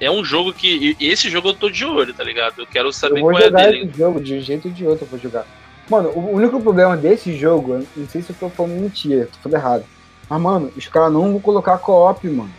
é 0.00 0.10
um 0.10 0.24
jogo 0.24 0.52
que. 0.52 0.96
Esse 0.98 1.28
jogo 1.28 1.48
eu 1.48 1.54
tô 1.54 1.68
de 1.68 1.84
olho, 1.84 2.14
tá 2.14 2.24
ligado? 2.24 2.60
Eu 2.60 2.66
quero 2.66 2.92
saber 2.92 3.18
eu 3.18 3.24
vou 3.24 3.32
qual 3.32 3.42
jogar 3.42 3.60
é 3.60 3.72
dele. 3.72 3.84
Esse 3.84 3.98
jogo, 3.98 4.20
de 4.20 4.34
um 4.34 4.40
jeito 4.40 4.68
ou 4.68 4.74
de 4.74 4.86
outro 4.86 5.04
eu 5.04 5.08
vou 5.08 5.18
jogar. 5.18 5.46
Mano, 5.88 6.10
o 6.10 6.32
único 6.32 6.60
problema 6.62 6.96
desse 6.96 7.36
jogo, 7.36 7.84
não 7.96 8.08
sei 8.08 8.22
se 8.22 8.30
eu 8.30 8.36
tô 8.38 8.48
falando 8.48 8.80
mentira, 8.80 9.26
tô 9.26 9.38
falando 9.42 9.60
errado. 9.60 9.84
Mas, 10.28 10.40
mano, 10.40 10.72
os 10.76 10.86
caras 10.86 11.12
não 11.12 11.32
vão 11.32 11.40
colocar 11.40 11.76
co-op, 11.78 12.26
mano. 12.28 12.52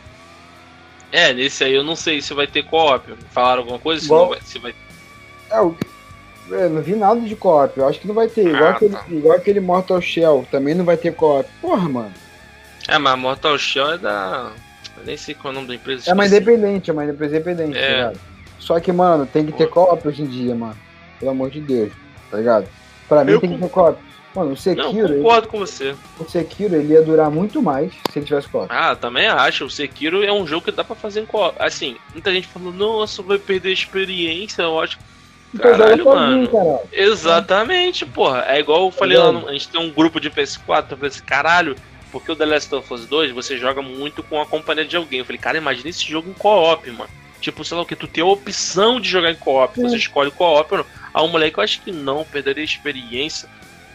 É, 1.11 1.33
nesse 1.33 1.63
aí 1.63 1.73
eu 1.73 1.83
não 1.83 1.95
sei 1.95 2.21
se 2.21 2.33
vai 2.33 2.45
ter 2.45 2.63
co-op. 2.63 3.13
Falaram 3.31 3.61
alguma 3.61 3.79
coisa? 3.79 4.03
Igual... 4.05 4.33
Se, 4.41 4.59
vai, 4.59 4.73
se 4.73 4.75
vai... 5.49 5.61
É, 5.69 5.90
eu, 6.49 6.59
eu 6.59 6.69
não 6.69 6.81
vi 6.81 6.95
nada 6.95 7.19
de 7.19 7.35
co-op. 7.35 7.77
Eu 7.77 7.87
acho 7.87 7.99
que 7.99 8.07
não 8.07 8.15
vai 8.15 8.27
ter. 8.27 8.47
Igual, 8.47 8.63
ah, 8.63 8.71
aquele, 8.71 8.93
tá. 8.93 9.05
igual 9.09 9.37
aquele 9.37 9.59
Mortal 9.59 10.01
Shell, 10.01 10.47
também 10.51 10.75
não 10.75 10.85
vai 10.85 10.97
ter 10.97 11.13
co-op. 11.13 11.49
Porra, 11.61 11.87
mano. 11.87 12.13
É, 12.87 12.97
mas 12.97 13.17
Mortal 13.17 13.57
Shell 13.57 13.93
é 13.93 13.97
da. 13.97 14.51
Eu 14.97 15.05
nem 15.05 15.17
sei 15.17 15.33
qual 15.33 15.51
é 15.51 15.55
o 15.55 15.55
nome 15.55 15.67
da 15.67 15.75
empresa. 15.75 16.09
É 16.09 16.13
uma 16.13 16.25
independente, 16.25 16.89
é 16.89 16.93
uma 16.93 17.05
empresa 17.05 17.35
independente, 17.35 17.77
é. 17.77 17.81
tá 17.81 17.95
ligado? 17.95 18.19
Só 18.59 18.79
que, 18.79 18.91
mano, 18.91 19.25
tem 19.25 19.45
que 19.45 19.53
ter 19.53 19.67
co-op 19.67 20.07
hoje 20.07 20.21
em 20.21 20.27
dia, 20.27 20.53
mano. 20.53 20.77
Pelo 21.19 21.31
amor 21.31 21.49
de 21.49 21.59
Deus, 21.59 21.91
tá 22.29 22.37
ligado? 22.37 22.67
Pra 23.07 23.23
mim 23.23 23.33
eu 23.33 23.39
tem 23.39 23.53
que 23.53 23.61
ter 23.61 23.69
co-op. 23.69 23.97
Mano, 24.35 24.51
o 24.53 24.57
Sekiro. 24.57 25.09
Não, 25.09 25.17
concordo 25.17 25.45
ele, 25.45 25.51
com 25.51 25.59
você. 25.59 25.95
O 26.17 26.23
Sekiro 26.23 26.75
ele 26.75 26.93
ia 26.93 27.01
durar 27.01 27.29
muito 27.29 27.61
mais 27.61 27.91
se 28.09 28.19
ele 28.19 28.25
tivesse 28.25 28.47
co-op. 28.47 28.67
Ah, 28.69 28.95
também 28.95 29.27
acho. 29.27 29.65
O 29.65 29.69
Sekiro 29.69 30.23
é 30.23 30.31
um 30.31 30.47
jogo 30.47 30.65
que 30.65 30.71
dá 30.71 30.83
pra 30.83 30.95
fazer 30.95 31.21
em 31.21 31.25
co-op. 31.25 31.55
Assim, 31.59 31.97
muita 32.13 32.31
gente 32.31 32.47
falando, 32.47 32.73
nossa, 32.73 33.21
vai 33.21 33.37
perder 33.37 33.69
a 33.69 33.73
experiência. 33.73 34.61
Eu 34.61 34.79
acho 34.79 34.97
então 35.53 35.71
caralho, 35.71 36.05
mano. 36.05 36.49
Sozinho, 36.49 36.79
Exatamente, 36.91 38.05
porra. 38.05 38.45
É 38.47 38.59
igual 38.59 38.85
eu 38.85 38.91
falei 38.91 39.17
é 39.17 39.19
lá, 39.19 39.31
no, 39.31 39.47
a 39.47 39.53
gente 39.53 39.69
tem 39.69 39.81
um 39.81 39.91
grupo 39.91 40.19
de 40.19 40.29
PS4, 40.29 40.91
eu 40.91 40.97
falei 40.97 41.09
assim, 41.09 41.23
caralho, 41.23 41.75
porque 42.11 42.31
o 42.31 42.35
The 42.35 42.45
Last 42.45 42.73
of 42.75 42.93
Us 42.93 43.05
2 43.05 43.31
você 43.31 43.57
joga 43.57 43.81
muito 43.81 44.23
com 44.23 44.41
a 44.41 44.45
companhia 44.45 44.85
de 44.85 44.95
alguém. 44.95 45.19
Eu 45.19 45.25
falei, 45.25 45.39
cara, 45.39 45.57
imagina 45.57 45.89
esse 45.89 46.03
jogo 46.05 46.29
em 46.29 46.33
co-op, 46.33 46.89
mano. 46.91 47.09
Tipo, 47.39 47.65
sei 47.65 47.75
lá 47.75 47.83
o 47.83 47.85
que, 47.85 47.95
tu 47.95 48.07
tem 48.07 48.23
a 48.23 48.27
opção 48.27 48.99
de 48.99 49.09
jogar 49.09 49.31
em 49.31 49.35
co-op, 49.35 49.79
você 49.81 49.95
escolhe 49.97 50.29
co-op 50.29 50.71
ou 50.71 50.77
não. 50.79 50.85
Aí 51.13 51.23
o 51.23 51.27
moleque, 51.27 51.57
eu 51.57 51.63
acho 51.63 51.81
que 51.81 51.91
não, 51.91 52.23
perderia 52.23 52.63
a 52.63 52.65
experiência. 52.65 53.49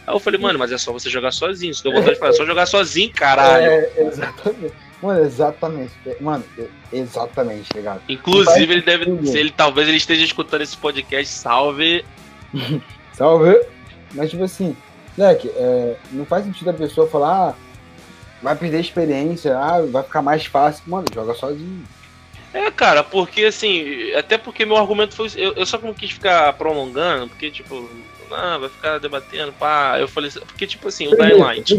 Aí 0.05 0.13
eu 0.13 0.19
falei, 0.19 0.39
mano, 0.39 0.59
mas 0.59 0.71
é 0.71 0.77
só 0.77 0.91
você 0.91 1.09
jogar 1.09 1.31
sozinho. 1.31 1.73
Se 1.73 1.83
deu 1.83 1.91
vontade 1.91 2.13
de 2.13 2.19
falar, 2.19 2.31
é 2.31 2.35
só 2.35 2.45
jogar 2.45 2.65
sozinho, 2.65 3.11
caralho. 3.13 3.65
É, 3.65 3.91
exatamente. 3.97 4.86
Mano, 5.01 5.23
exatamente. 5.23 5.93
Mano, 6.19 6.43
exatamente, 6.91 7.71
ligado? 7.73 8.01
Inclusive, 8.09 8.73
ele 8.73 8.81
deve. 8.81 9.27
Se 9.27 9.37
ele 9.37 9.51
talvez 9.51 9.87
ele 9.87 9.97
esteja 9.97 10.23
escutando 10.23 10.61
esse 10.61 10.75
podcast, 10.75 11.33
salve. 11.33 12.03
salve! 13.13 13.61
Mas 14.13 14.31
tipo 14.31 14.43
assim, 14.43 14.75
moleque, 15.17 15.49
é, 15.49 15.97
não 16.11 16.25
faz 16.25 16.45
sentido 16.45 16.69
a 16.69 16.73
pessoa 16.73 17.07
falar, 17.07 17.49
ah, 17.49 17.55
vai 18.41 18.55
perder 18.55 18.79
experiência, 18.79 19.57
ah, 19.57 19.85
vai 19.85 20.03
ficar 20.03 20.21
mais 20.21 20.45
fácil. 20.45 20.83
Mano, 20.87 21.05
joga 21.13 21.33
sozinho. 21.33 21.83
É, 22.53 22.71
cara, 22.71 23.03
porque 23.03 23.45
assim, 23.45 24.11
até 24.13 24.37
porque 24.37 24.65
meu 24.65 24.77
argumento 24.77 25.15
foi. 25.15 25.29
Eu, 25.35 25.53
eu 25.53 25.65
só 25.65 25.77
não 25.77 25.93
quis 25.93 26.11
ficar 26.11 26.53
prolongando, 26.53 27.27
porque, 27.27 27.51
tipo, 27.51 27.87
ah, 28.31 28.57
vai 28.57 28.69
ficar 28.69 28.99
debatendo, 28.99 29.53
pá. 29.53 29.97
Eu 29.99 30.07
falei, 30.07 30.29
porque, 30.31 30.67
tipo 30.67 30.87
assim, 30.87 31.07
o 31.07 31.15
Dying 31.15 31.39
Light. 31.39 31.73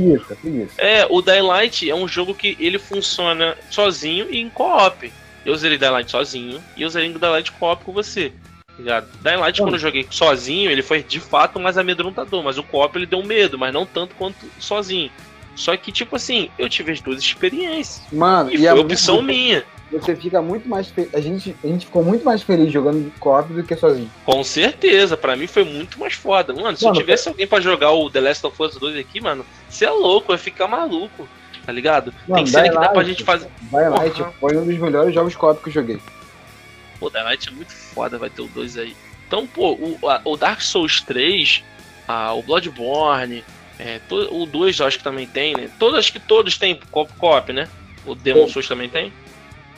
É, 0.76 1.06
o 1.08 1.20
Dying 1.20 1.42
Light 1.42 1.90
é 1.90 1.94
um 1.94 2.08
jogo 2.08 2.34
que 2.34 2.56
ele 2.60 2.78
funciona 2.78 3.56
sozinho 3.70 4.26
e 4.30 4.38
em 4.38 4.48
co-op. 4.48 5.12
Eu 5.44 5.56
zerei 5.56 5.78
Dying 5.78 5.90
Light 5.90 6.10
sozinho 6.10 6.62
e 6.76 6.82
eu 6.82 6.88
zerei 6.88 7.08
Dying 7.12 7.30
Light 7.30 7.52
co-op 7.52 7.84
com 7.84 7.92
você. 7.92 8.32
Ligado? 8.78 9.08
Dying 9.22 9.36
Light, 9.36 9.60
quando 9.60 9.74
eu 9.74 9.80
joguei 9.80 10.06
sozinho, 10.08 10.70
ele 10.70 10.82
foi 10.82 11.02
de 11.02 11.18
fato 11.18 11.58
mais 11.58 11.76
amedrontador, 11.76 12.42
mas 12.42 12.58
o 12.58 12.62
co-op 12.62 12.96
ele 12.96 13.06
deu 13.06 13.22
medo, 13.24 13.58
mas 13.58 13.72
não 13.72 13.84
tanto 13.84 14.14
quanto 14.14 14.38
sozinho. 14.58 15.10
Só 15.56 15.76
que, 15.76 15.90
tipo 15.90 16.14
assim, 16.14 16.50
eu 16.56 16.68
tive 16.68 16.92
as 16.92 17.00
duas 17.00 17.20
experiências. 17.20 18.00
Mano, 18.12 18.50
e, 18.50 18.54
e 18.54 18.68
foi 18.68 18.78
opção 18.78 19.16
muito... 19.16 19.26
minha 19.26 19.64
você 19.90 20.14
fica 20.14 20.42
muito 20.42 20.68
mais 20.68 20.88
fe... 20.88 21.08
a 21.14 21.20
gente 21.20 21.54
a 21.64 21.66
gente 21.66 21.86
ficou 21.86 22.04
muito 22.04 22.24
mais 22.24 22.42
feliz 22.42 22.70
jogando 22.72 23.12
co-op 23.18 23.52
do 23.52 23.62
que 23.62 23.74
sozinho. 23.74 24.10
Com 24.24 24.44
certeza, 24.44 25.16
para 25.16 25.36
mim 25.36 25.46
foi 25.46 25.64
muito 25.64 25.98
mais 25.98 26.14
foda. 26.14 26.52
Mano, 26.52 26.76
se 26.76 26.84
mano, 26.84 26.96
tivesse 26.96 27.28
alguém 27.28 27.46
para 27.46 27.60
jogar 27.60 27.92
o 27.92 28.10
The 28.10 28.20
Last 28.20 28.46
of 28.46 28.62
Us 28.62 28.76
2 28.76 28.96
aqui, 28.96 29.20
mano, 29.20 29.44
você 29.68 29.86
é 29.86 29.90
louco, 29.90 30.28
vai 30.28 30.38
ficar 30.38 30.68
maluco. 30.68 31.28
Tá 31.64 31.72
ligado? 31.72 32.14
Mano, 32.26 32.44
Tem 32.44 32.52
cena 32.52 32.70
que 32.70 32.78
dá 32.78 32.88
pra 32.88 33.04
gente 33.04 33.22
fazer. 33.22 33.46
Vai 33.70 33.88
Light 33.90 34.24
foi 34.40 34.56
um 34.56 34.64
dos 34.64 34.78
melhores 34.78 35.14
jogos 35.14 35.36
co-op 35.36 35.62
que 35.62 35.68
eu 35.68 35.72
joguei. 35.74 36.00
Pô, 36.98 37.10
The 37.10 37.22
Light 37.22 37.48
é 37.48 37.50
muito 37.50 37.72
foda, 37.72 38.18
vai 38.18 38.30
ter 38.30 38.42
o 38.42 38.48
2 38.48 38.78
aí. 38.78 38.96
Então, 39.26 39.46
pô, 39.46 39.72
o, 39.72 40.08
a, 40.08 40.20
o 40.24 40.36
Dark 40.36 40.62
Souls 40.62 41.02
3, 41.02 41.62
a, 42.06 42.32
o 42.32 42.42
Bloodborne, 42.42 43.44
é, 43.78 44.00
to, 44.08 44.34
o 44.34 44.46
2 44.46 44.80
eu 44.80 44.86
acho 44.86 44.98
que 44.98 45.04
também 45.04 45.26
tem, 45.26 45.54
né? 45.54 45.70
Todos, 45.78 45.98
acho 45.98 46.12
que 46.12 46.18
todos 46.18 46.56
têm 46.56 46.80
co-op, 46.90 47.52
né? 47.52 47.68
O 48.06 48.14
Demon 48.14 48.48
Souls 48.48 48.66
também 48.66 48.88
tem? 48.88 49.12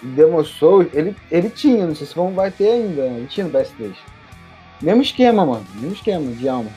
Demon 0.03 0.45
Souls, 0.45 0.89
ele, 0.93 1.15
ele 1.31 1.51
tinha, 1.51 1.87
não 1.87 1.95
sei 1.95 2.07
se 2.07 2.15
vão, 2.15 2.33
vai 2.33 2.51
ter 2.51 2.71
ainda, 2.71 3.03
ele 3.03 3.27
tinha 3.27 3.47
no 3.47 3.53
PS3. 3.53 3.95
Mesmo 4.81 5.03
esquema, 5.03 5.45
mano, 5.45 5.67
mesmo 5.75 5.93
esquema 5.93 6.33
de 6.33 6.49
almas. 6.49 6.73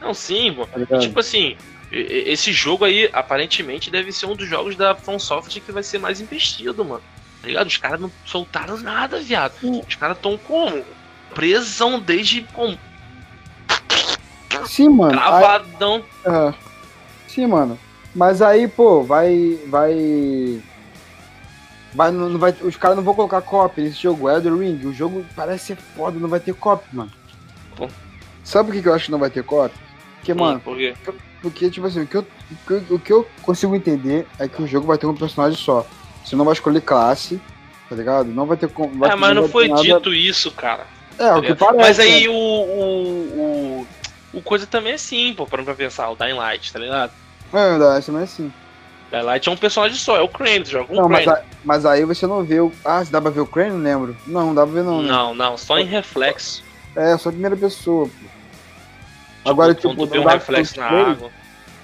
Não, 0.00 0.12
sim, 0.12 0.52
pô. 0.52 0.66
Tá 0.66 0.98
tipo 0.98 1.18
assim, 1.20 1.56
esse 1.90 2.52
jogo 2.52 2.84
aí, 2.84 3.08
aparentemente, 3.12 3.90
deve 3.90 4.12
ser 4.12 4.26
um 4.26 4.36
dos 4.36 4.48
jogos 4.48 4.76
da 4.76 4.94
From 4.94 5.18
Software 5.18 5.62
que 5.62 5.72
vai 5.72 5.82
ser 5.82 5.98
mais 5.98 6.20
investido, 6.20 6.84
mano. 6.84 7.02
Tá 7.40 7.48
ligado? 7.48 7.66
Os 7.66 7.76
caras 7.76 8.00
não 8.00 8.10
soltaram 8.26 8.76
nada, 8.78 9.20
viado. 9.20 9.54
Os 9.86 9.94
caras 9.94 10.18
tão 10.18 10.36
como? 10.36 10.82
Presão 11.34 11.98
desde. 11.98 12.42
Com... 12.52 12.76
Sim, 14.66 14.88
mano. 14.90 15.12
Travadão. 15.12 16.04
Aí, 16.24 16.32
uh, 16.32 16.54
sim, 17.28 17.46
mano. 17.46 17.78
Mas 18.14 18.42
aí, 18.42 18.68
pô, 18.68 19.02
vai. 19.02 19.58
Vai 19.68 20.62
Vai, 21.94 22.10
não 22.10 22.38
vai, 22.38 22.54
os 22.62 22.76
caras 22.76 22.96
não 22.96 23.04
vão 23.04 23.14
colocar 23.14 23.40
copy 23.40 23.82
nesse 23.82 24.02
jogo. 24.02 24.28
Elden 24.28 24.58
Ring, 24.58 24.86
o 24.86 24.92
jogo 24.92 25.24
parece 25.36 25.66
ser 25.66 25.76
foda, 25.76 26.18
não 26.18 26.28
vai 26.28 26.40
ter 26.40 26.52
copy, 26.54 26.84
mano. 26.92 27.12
Pô. 27.76 27.88
Sabe 28.42 28.72
por 28.72 28.82
que, 28.82 28.88
eu 28.88 28.94
acho 28.94 29.06
que 29.06 29.12
não 29.12 29.18
vai 29.18 29.30
ter 29.30 29.44
copy? 29.44 29.74
Porque, 30.16 30.34
mano. 30.34 30.60
Por 30.60 30.76
quê? 30.76 30.94
Porque, 31.40 31.70
tipo 31.70 31.86
assim, 31.86 32.02
o 32.02 32.06
que, 32.06 32.16
eu, 32.16 32.26
o 32.90 32.98
que 32.98 33.12
eu 33.12 33.28
consigo 33.42 33.76
entender 33.76 34.26
é 34.38 34.48
que 34.48 34.60
o 34.60 34.66
jogo 34.66 34.86
vai 34.86 34.98
ter 34.98 35.06
um 35.06 35.14
personagem 35.14 35.58
só. 35.58 35.86
Você 36.24 36.34
não 36.34 36.44
vai 36.44 36.54
escolher 36.54 36.80
classe, 36.80 37.40
tá 37.88 37.94
ligado? 37.94 38.28
Não 38.28 38.46
vai 38.46 38.56
ter. 38.56 38.66
Vai 38.66 39.10
é, 39.10 39.14
mas 39.14 39.36
não 39.36 39.48
foi 39.48 39.68
nada... 39.68 39.82
dito 39.82 40.12
isso, 40.12 40.50
cara. 40.50 40.86
É, 41.18 41.32
o 41.34 41.42
que 41.42 41.54
parece. 41.54 41.78
Mas 41.78 42.00
aí 42.00 42.26
né? 42.26 42.28
o, 42.28 42.32
o, 42.32 43.82
o. 43.82 43.86
O 44.32 44.42
coisa 44.42 44.66
também 44.66 44.92
é 44.92 44.96
assim, 44.96 45.32
pô, 45.32 45.46
pra 45.46 45.62
não 45.62 45.74
pensar, 45.76 46.10
o 46.10 46.16
Dying 46.16 46.32
Light, 46.32 46.72
tá 46.72 46.78
ligado? 46.80 47.12
É, 47.52 47.74
o 47.76 47.78
Dying 47.78 47.86
Light 47.86 48.06
também 48.06 48.20
é 48.22 48.24
assim. 48.24 48.52
Light 49.22 49.48
é 49.48 49.52
um 49.52 49.56
personagem 49.56 49.96
só, 49.96 50.16
é 50.16 50.22
o 50.22 50.28
Crane, 50.28 50.64
joga 50.64 50.92
um 50.92 50.96
não, 50.96 51.08
Crane. 51.08 51.26
Mas, 51.26 51.42
mas, 51.64 51.86
aí 51.86 52.04
você 52.04 52.26
não 52.26 52.42
vê 52.42 52.60
o. 52.60 52.72
Ah, 52.84 53.04
se 53.04 53.10
dá 53.10 53.20
pra 53.20 53.30
ver 53.30 53.40
o 53.40 53.46
Crane? 53.46 53.72
Não 53.72 53.82
lembro. 53.82 54.16
Não, 54.26 54.46
não 54.46 54.54
dá 54.54 54.64
pra 54.64 54.74
ver 54.74 54.84
não. 54.84 55.02
Né? 55.02 55.08
Não, 55.08 55.34
não, 55.34 55.56
só 55.56 55.78
em 55.78 55.86
reflexo. 55.86 56.62
É, 56.96 57.16
só 57.18 57.30
primeira 57.30 57.56
pessoa, 57.56 58.06
pô. 58.06 58.12
Tipo, 59.44 59.50
Agora, 59.50 59.74
tipo, 59.74 59.94
tu 59.94 60.06
vê 60.06 60.18
um 60.18 60.24
reflexo 60.24 60.80
na 60.80 60.86
água. 60.86 61.30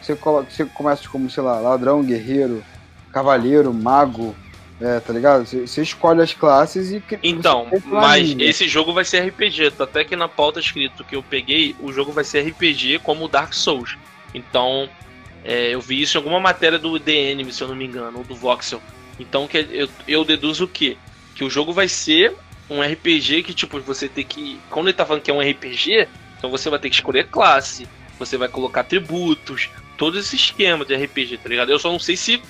Você, 0.01 0.17
coloca, 0.17 0.51
você 0.51 0.65
começa 0.65 1.07
como, 1.09 1.29
sei 1.29 1.43
lá, 1.43 1.61
ladrão, 1.61 2.03
guerreiro, 2.03 2.65
cavaleiro, 3.13 3.73
mago, 3.75 4.35
é, 4.81 4.99
tá 4.99 5.13
ligado? 5.13 5.45
Você, 5.45 5.83
escolhe 5.83 6.23
as 6.23 6.33
classes 6.33 6.91
e. 6.91 7.03
Então, 7.23 7.69
mas 7.85 8.35
esse 8.39 8.67
jogo 8.67 8.95
vai 8.95 9.05
ser 9.05 9.21
RPG. 9.29 9.75
Até 9.79 10.05
que 10.05 10.17
na 10.17 10.27
pauta 10.27 10.59
escrito 10.59 11.05
que 11.05 11.15
eu 11.15 11.23
peguei, 11.23 11.77
o 11.81 11.93
jogo 11.93 12.13
vai 12.13 12.25
ser 12.25 12.49
RPG 12.49 13.01
como 13.01 13.27
o 13.27 13.29
Dark 13.29 13.53
Souls. 13.53 13.99
Então, 14.35 14.89
é, 15.45 15.75
eu 15.75 15.81
vi 15.81 16.03
isso 16.03 16.17
em 16.17 16.19
alguma 16.19 16.41
matéria 16.41 16.79
do 16.79 16.99
DN, 16.99 17.51
se 17.53 17.63
eu 17.63 17.69
não 17.69 17.77
me 17.77 17.85
engano, 17.85 18.19
ou 18.19 18.25
do 18.25 18.35
Voxel. 18.35 18.83
Então 19.19 19.47
que 19.47 19.59
eu, 19.71 19.89
eu 20.07 20.25
deduzo 20.25 20.65
o 20.65 20.69
quê? 20.69 20.97
Que 21.35 21.45
o 21.45 21.51
jogo 21.51 21.73
vai 21.73 21.89
ser 21.89 22.35
um 22.69 22.81
RPG 22.81 23.43
que, 23.43 23.53
tipo, 23.53 23.81
você 23.81 24.09
tem 24.09 24.25
que. 24.25 24.61
Quando 24.71 24.89
ele 24.89 24.97
tá 24.97 25.05
falando 25.05 25.23
que 25.23 25.31
é 25.31 25.35
um 25.35 25.41
RPG, 25.41 26.09
então 26.39 26.51
você 26.51 26.71
vai 26.71 26.79
ter 26.79 26.89
que 26.89 26.95
escolher 26.95 27.27
classe, 27.27 27.89
você 28.19 28.37
vai 28.37 28.49
colocar 28.49 28.83
atributos, 28.83 29.69
todo 29.97 30.19
esse 30.19 30.37
esquema 30.37 30.85
de 30.85 30.95
RPG, 30.95 31.39
tá 31.39 31.49
ligado? 31.49 31.71
Eu 31.71 31.79
só 31.79 31.91
não 31.91 31.99
sei 31.99 32.17
se 32.17 32.41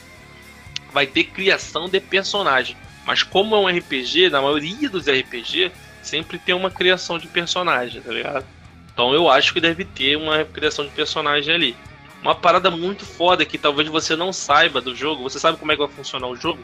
vai 0.93 1.07
ter 1.07 1.25
criação 1.25 1.89
de 1.89 2.01
personagem. 2.01 2.77
Mas 3.07 3.23
como 3.23 3.55
é 3.55 3.59
um 3.59 3.67
RPG, 3.67 4.29
na 4.31 4.43
maioria 4.43 4.89
dos 4.91 5.07
RPG, 5.07 5.73
sempre 6.03 6.39
tem 6.39 6.55
uma 6.55 6.71
criação 6.71 7.19
de 7.19 7.27
personagem, 7.27 8.01
tá 8.03 8.13
ligado? 8.13 8.45
Então 8.93 9.15
eu 9.15 9.29
acho 9.31 9.55
que 9.55 9.61
deve 9.61 9.85
ter 9.85 10.17
uma 10.17 10.45
criação 10.45 10.85
de 10.85 10.91
personagem 10.91 11.55
ali. 11.55 11.77
Uma 12.23 12.35
parada 12.35 12.71
muito 12.71 13.05
foda 13.05 13.45
que 13.45 13.57
talvez 13.57 13.89
você 13.89 14.15
não 14.15 14.33
saiba 14.33 14.81
do 14.81 14.95
jogo. 14.95 15.23
Você 15.23 15.39
sabe 15.39 15.59
como 15.59 15.73
é 15.73 15.75
que 15.75 15.83
vai 15.83 15.91
funcionar 15.91 16.27
o 16.27 16.37
jogo? 16.37 16.61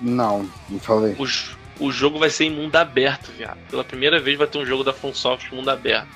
Não, 0.00 0.48
não 0.68 0.78
falei. 0.78 1.16
O, 1.18 1.86
o 1.86 1.92
jogo 1.92 2.18
vai 2.18 2.30
ser 2.30 2.44
em 2.44 2.50
mundo 2.50 2.76
aberto, 2.76 3.30
viado. 3.36 3.58
Pela 3.68 3.82
primeira 3.82 4.20
vez 4.20 4.38
vai 4.38 4.46
ter 4.46 4.58
um 4.58 4.66
jogo 4.66 4.84
da 4.84 4.92
FromSoft 4.92 5.52
mundo 5.52 5.68
aberto. 5.68 6.08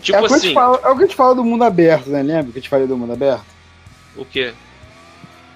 Tipo 0.00 0.18
é 0.18 0.24
assim. 0.26 0.52
Fala, 0.52 0.80
é 0.82 0.88
o 0.88 0.96
que 0.96 1.04
a 1.04 1.06
gente 1.06 1.16
fala 1.16 1.34
do 1.34 1.44
mundo 1.44 1.64
aberto, 1.64 2.10
né? 2.10 2.22
Lembra 2.22 2.52
que 2.52 2.58
a 2.58 2.60
gente 2.60 2.68
falou 2.68 2.86
do 2.86 2.96
mundo 2.96 3.12
aberto? 3.12 3.44
O 4.16 4.24
quê? 4.24 4.52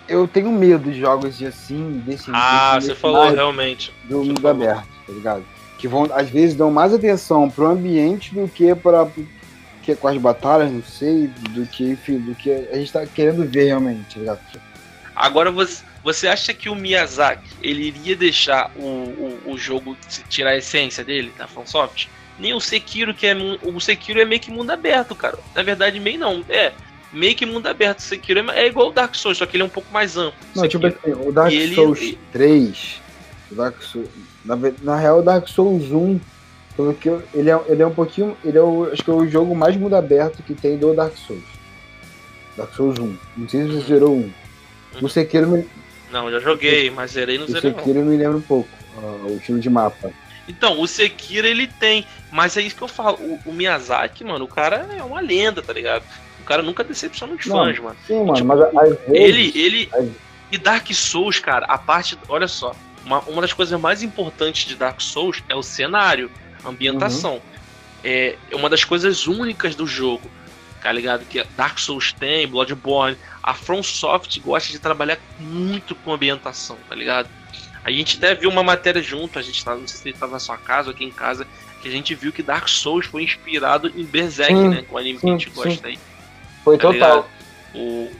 Eu 0.08 0.26
tenho 0.26 0.50
medo 0.50 0.90
de 0.90 0.98
jogos 0.98 1.36
de 1.36 1.46
assim, 1.46 2.02
desse 2.04 2.30
Ah, 2.32 2.76
desse 2.76 2.88
você 2.88 2.94
falou 2.94 3.30
realmente. 3.30 3.92
Do 4.04 4.20
você 4.20 4.28
mundo 4.28 4.40
falou. 4.40 4.62
aberto, 4.62 4.88
tá 5.06 5.12
ligado? 5.12 5.44
Que 5.76 5.86
vão, 5.86 6.08
às 6.12 6.30
vezes, 6.30 6.56
dão 6.56 6.70
mais 6.70 6.94
atenção 6.94 7.48
pro 7.50 7.66
ambiente 7.66 8.34
do 8.34 8.48
que 8.48 8.74
para 8.74 9.06
que 9.94 10.00
com 10.00 10.08
as 10.08 10.18
batalhas, 10.18 10.70
não 10.70 10.82
sei, 10.82 11.28
do 11.50 11.64
que, 11.66 11.90
enfim, 11.90 12.18
do 12.18 12.34
que 12.34 12.50
a 12.50 12.76
gente 12.76 12.92
tá 12.92 13.06
querendo 13.06 13.48
ver 13.48 13.64
realmente, 13.64 14.14
tá 14.14 14.20
ligado? 14.20 14.40
Agora 15.16 15.50
você, 15.50 15.82
você 16.04 16.28
acha 16.28 16.52
que 16.52 16.68
o 16.68 16.74
Miyazaki 16.74 17.48
ele 17.62 17.88
iria 17.88 18.14
deixar 18.14 18.70
o, 18.76 18.82
o, 18.82 19.52
o 19.52 19.58
jogo 19.58 19.96
tirar 20.28 20.50
a 20.50 20.56
essência 20.56 21.02
dele 21.02 21.32
da 21.38 21.46
FromSoft? 21.46 22.08
Nem 22.38 22.54
o 22.54 22.60
Sekiro, 22.60 23.14
que 23.14 23.26
é. 23.26 23.34
O 23.34 23.80
Sekiro 23.80 24.20
é 24.20 24.24
meio 24.24 24.40
que 24.40 24.50
mundo 24.50 24.70
aberto, 24.70 25.14
cara. 25.14 25.38
Na 25.56 25.62
verdade, 25.62 25.98
meio 25.98 26.18
não. 26.18 26.44
É. 26.48 26.72
Meio 27.12 27.34
que 27.34 27.44
mundo 27.44 27.66
aberto. 27.66 27.98
O 27.98 28.02
Sekiro 28.02 28.50
é, 28.50 28.60
é 28.60 28.66
igual 28.68 28.90
o 28.90 28.92
Dark 28.92 29.14
Souls, 29.16 29.38
só 29.38 29.46
que 29.46 29.56
ele 29.56 29.64
é 29.64 29.66
um 29.66 29.70
pouco 29.70 29.92
mais 29.92 30.16
amplo. 30.16 30.38
Não, 30.54 30.68
tipo 30.68 30.86
assim, 30.86 31.12
o 31.26 31.32
Dark 31.32 31.52
e 31.52 31.74
Souls 31.74 32.00
ele... 32.00 32.18
3. 32.30 33.00
O 33.50 33.54
Dark 33.56 33.82
Souls, 33.82 34.08
na, 34.44 34.56
na 34.82 34.96
real, 34.96 35.18
o 35.18 35.22
Dark 35.22 35.48
Souls 35.48 35.90
1. 35.90 36.20
Pelo 36.78 36.94
que 36.94 37.08
eu, 37.08 37.20
ele, 37.34 37.50
é, 37.50 37.60
ele 37.66 37.82
é 37.82 37.86
um 37.88 37.92
pouquinho. 37.92 38.38
Ele 38.44 38.56
é 38.56 38.62
o, 38.62 38.84
acho 38.84 39.02
que 39.02 39.10
é 39.10 39.12
o 39.12 39.26
jogo 39.26 39.52
mais 39.52 39.76
mundo 39.76 39.96
aberto 39.96 40.44
que 40.44 40.54
tem 40.54 40.78
do 40.78 40.94
Dark 40.94 41.16
Souls. 41.16 41.42
Dark 42.56 42.72
Souls 42.72 42.96
1. 43.00 43.18
Não 43.36 43.48
sei 43.48 43.62
se 43.62 43.72
você 43.72 43.86
zerou 43.88 44.14
um. 44.14 44.32
O 45.02 45.08
Sekiro 45.08 45.48
me... 45.48 45.66
Não, 46.12 46.30
já 46.30 46.38
joguei, 46.38 46.88
mas 46.88 47.10
zerei 47.10 47.36
no 47.36 47.48
zerei. 47.48 47.72
O 47.72 47.74
Sekiro 47.74 48.04
me 48.04 48.16
lembra 48.16 48.36
um 48.38 48.42
pouco. 48.42 48.68
Uh, 48.96 49.32
o 49.32 49.36
estilo 49.38 49.58
de 49.58 49.68
mapa. 49.68 50.12
Então, 50.46 50.80
o 50.80 50.86
Sekiro 50.86 51.48
ele 51.48 51.66
tem, 51.66 52.06
mas 52.30 52.56
é 52.56 52.62
isso 52.62 52.76
que 52.76 52.82
eu 52.82 52.88
falo. 52.88 53.16
O, 53.18 53.40
o, 53.46 53.52
Miyazaki, 53.52 54.22
mano, 54.22 54.44
o 54.44 54.48
cara 54.48 54.88
é 54.96 55.02
uma 55.02 55.20
lenda, 55.20 55.60
tá 55.60 55.72
ligado? 55.72 56.04
O 56.40 56.44
cara 56.44 56.62
nunca 56.62 56.84
decepciona 56.84 57.34
os 57.34 57.44
fãs, 57.44 57.76
não, 57.76 57.86
mano. 57.86 57.96
Sim, 58.06 58.20
mano, 58.20 58.34
tipo, 58.34 58.46
mas 58.46 58.60
às 58.60 58.72
vezes, 58.72 58.98
ele, 59.08 59.52
ele 59.56 59.90
e 60.52 60.56
Dark 60.56 60.86
Souls, 60.92 61.40
cara, 61.40 61.66
a 61.66 61.76
parte, 61.76 62.16
olha 62.28 62.46
só, 62.46 62.72
uma, 63.04 63.18
uma 63.22 63.42
das 63.42 63.52
coisas 63.52 63.78
mais 63.80 64.00
importantes 64.00 64.64
de 64.64 64.76
Dark 64.76 65.00
Souls 65.00 65.42
é 65.48 65.56
o 65.56 65.62
cenário, 65.62 66.30
ambientação. 66.64 67.34
Uhum. 67.34 67.40
É 68.04 68.36
uma 68.52 68.70
das 68.70 68.84
coisas 68.84 69.26
únicas 69.26 69.74
do 69.74 69.86
jogo, 69.86 70.30
tá 70.82 70.92
ligado? 70.92 71.24
Que 71.24 71.42
Dark 71.56 71.78
Souls 71.78 72.12
tem, 72.12 72.46
Bloodborne, 72.46 73.16
a 73.42 73.54
From 73.54 73.82
Soft 73.82 74.38
gosta 74.40 74.70
de 74.70 74.78
trabalhar 74.78 75.18
muito 75.40 75.94
com 75.94 76.12
ambientação, 76.12 76.76
tá 76.88 76.94
ligado? 76.94 77.28
A 77.84 77.90
gente 77.90 78.18
até 78.18 78.34
viu 78.34 78.50
uma 78.50 78.62
matéria 78.62 79.02
junto, 79.02 79.38
a 79.38 79.42
gente 79.42 79.64
tava, 79.64 79.80
não 79.80 79.88
sei 79.88 79.98
se 79.98 80.08
estava 80.10 80.32
na 80.32 80.38
sua 80.38 80.58
casa 80.58 80.88
ou 80.88 80.94
aqui 80.94 81.04
em 81.04 81.10
casa, 81.10 81.46
que 81.80 81.88
a 81.88 81.90
gente 81.90 82.14
viu 82.14 82.32
que 82.32 82.42
Dark 82.42 82.68
Souls 82.68 83.06
foi 83.06 83.22
inspirado 83.22 83.88
em 83.96 84.04
Berserk, 84.04 84.52
sim, 84.52 84.68
né? 84.68 84.82
Com 84.82 84.96
o 84.96 84.98
anime 84.98 85.18
sim, 85.18 85.26
que 85.26 85.28
a 85.28 85.38
gente 85.38 85.50
gosta 85.50 85.88
aí. 85.88 85.98
Foi 86.64 86.76
tá 86.76 86.92
total. 86.92 87.28
O, 87.74 88.10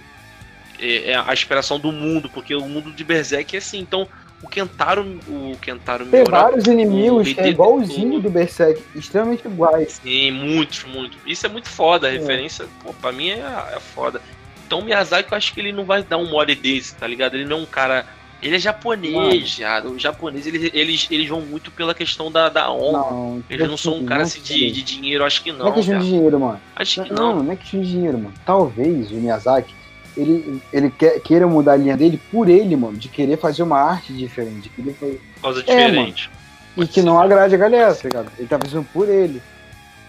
é, 0.79 1.11
é, 1.11 1.17
a 1.17 1.33
inspiração 1.33 1.79
do 1.79 1.93
mundo, 1.93 2.29
porque 2.29 2.55
o 2.55 2.63
mundo 2.63 2.93
de 2.93 3.05
Berserk 3.05 3.57
é 3.57 3.59
assim. 3.59 3.81
Então, 3.81 4.09
o 4.43 4.49
Kentaro. 4.49 5.03
O 5.29 5.57
Kentaro 5.61 6.07
Tem 6.07 6.25
vários 6.25 6.65
inimigos 6.65 7.33
que 7.33 7.41
é 7.41 7.49
igualzinho 7.49 8.21
do 8.21 8.31
Berserk, 8.31 8.83
extremamente 8.95 9.47
iguais. 9.47 10.01
Sim, 10.03 10.31
muitos, 10.31 10.85
muitos. 10.85 11.19
Isso 11.27 11.47
é 11.47 11.49
muito 11.49 11.69
foda, 11.69 12.07
a 12.07 12.11
é. 12.11 12.19
referência, 12.19 12.67
pô, 12.83 12.93
pra 12.95 13.13
mim 13.13 13.31
é, 13.31 13.41
é 13.75 13.81
foda. 13.81 14.21
Então 14.67 14.81
o 14.81 14.85
Miyazaki 14.85 15.33
eu 15.33 15.39
acho 15.39 15.55
que 15.55 15.61
ele 15.61 15.73
não 15.73 15.85
vai 15.85 16.03
dar 16.03 16.19
um 16.19 16.29
mole 16.29 16.55
desse, 16.55 16.95
tá 16.95 17.07
ligado? 17.07 17.35
Ele 17.35 17.47
não 17.47 17.59
é 17.59 17.61
um 17.63 17.67
cara 17.67 18.07
ele 18.41 18.55
é 18.55 18.59
japonês, 18.59 19.51
já. 19.51 19.83
O 19.83 19.99
japonês, 19.99 20.47
eles, 20.47 20.71
eles, 20.73 21.09
eles 21.11 21.29
vão 21.29 21.41
muito 21.41 21.73
pela 21.73 21.93
questão 21.93 22.31
da, 22.31 22.49
da 22.49 22.73
honra. 22.73 23.11
Não, 23.11 23.43
eles 23.51 23.69
não 23.69 23.77
são 23.77 23.97
um 23.97 24.05
cara 24.05 24.23
assim, 24.23 24.41
de, 24.41 24.71
de 24.71 24.83
dinheiro, 24.83 25.25
acho 25.25 25.43
que 25.43 25.51
não. 25.51 25.59
Não 25.59 25.69
é 25.69 25.73
questão 25.73 25.95
cara. 25.95 26.05
de 26.05 26.11
dinheiro, 26.11 26.39
mano. 26.39 26.61
Acho 26.77 27.03
que 27.03 27.13
não. 27.13 27.35
Não, 27.35 27.43
não 27.43 27.53
é 27.53 27.57
questão 27.57 27.81
de 27.81 27.91
dinheiro, 27.91 28.19
mano. 28.19 28.35
Talvez 28.47 29.11
o 29.11 29.15
Miyazaki, 29.15 29.75
ele, 30.19 30.63
ele 30.73 30.91
quer, 30.91 31.21
queira 31.21 31.47
mudar 31.47 31.73
a 31.73 31.77
linha 31.77 31.97
dele 31.97 32.21
por 32.31 32.49
ele, 32.49 32.75
mano. 32.75 32.97
De 32.97 33.09
querer 33.09 33.39
fazer 33.39 33.63
uma 33.63 33.81
arte 33.81 34.13
diferente. 34.13 34.63
De 34.63 34.69
querer 34.71 34.95
fazer... 34.95 35.21
Coisa 35.41 35.63
diferente. 35.63 36.31
É, 36.77 36.83
e 36.83 36.87
que 36.87 37.03
não 37.03 37.21
agrade 37.21 37.55
a 37.55 37.59
galera, 37.59 37.95
tá 37.95 38.03
ligado? 38.05 38.33
Ele 38.37 38.49
tá 38.49 38.59
fazendo 38.59 38.85
por 38.93 39.09
ele. 39.09 39.41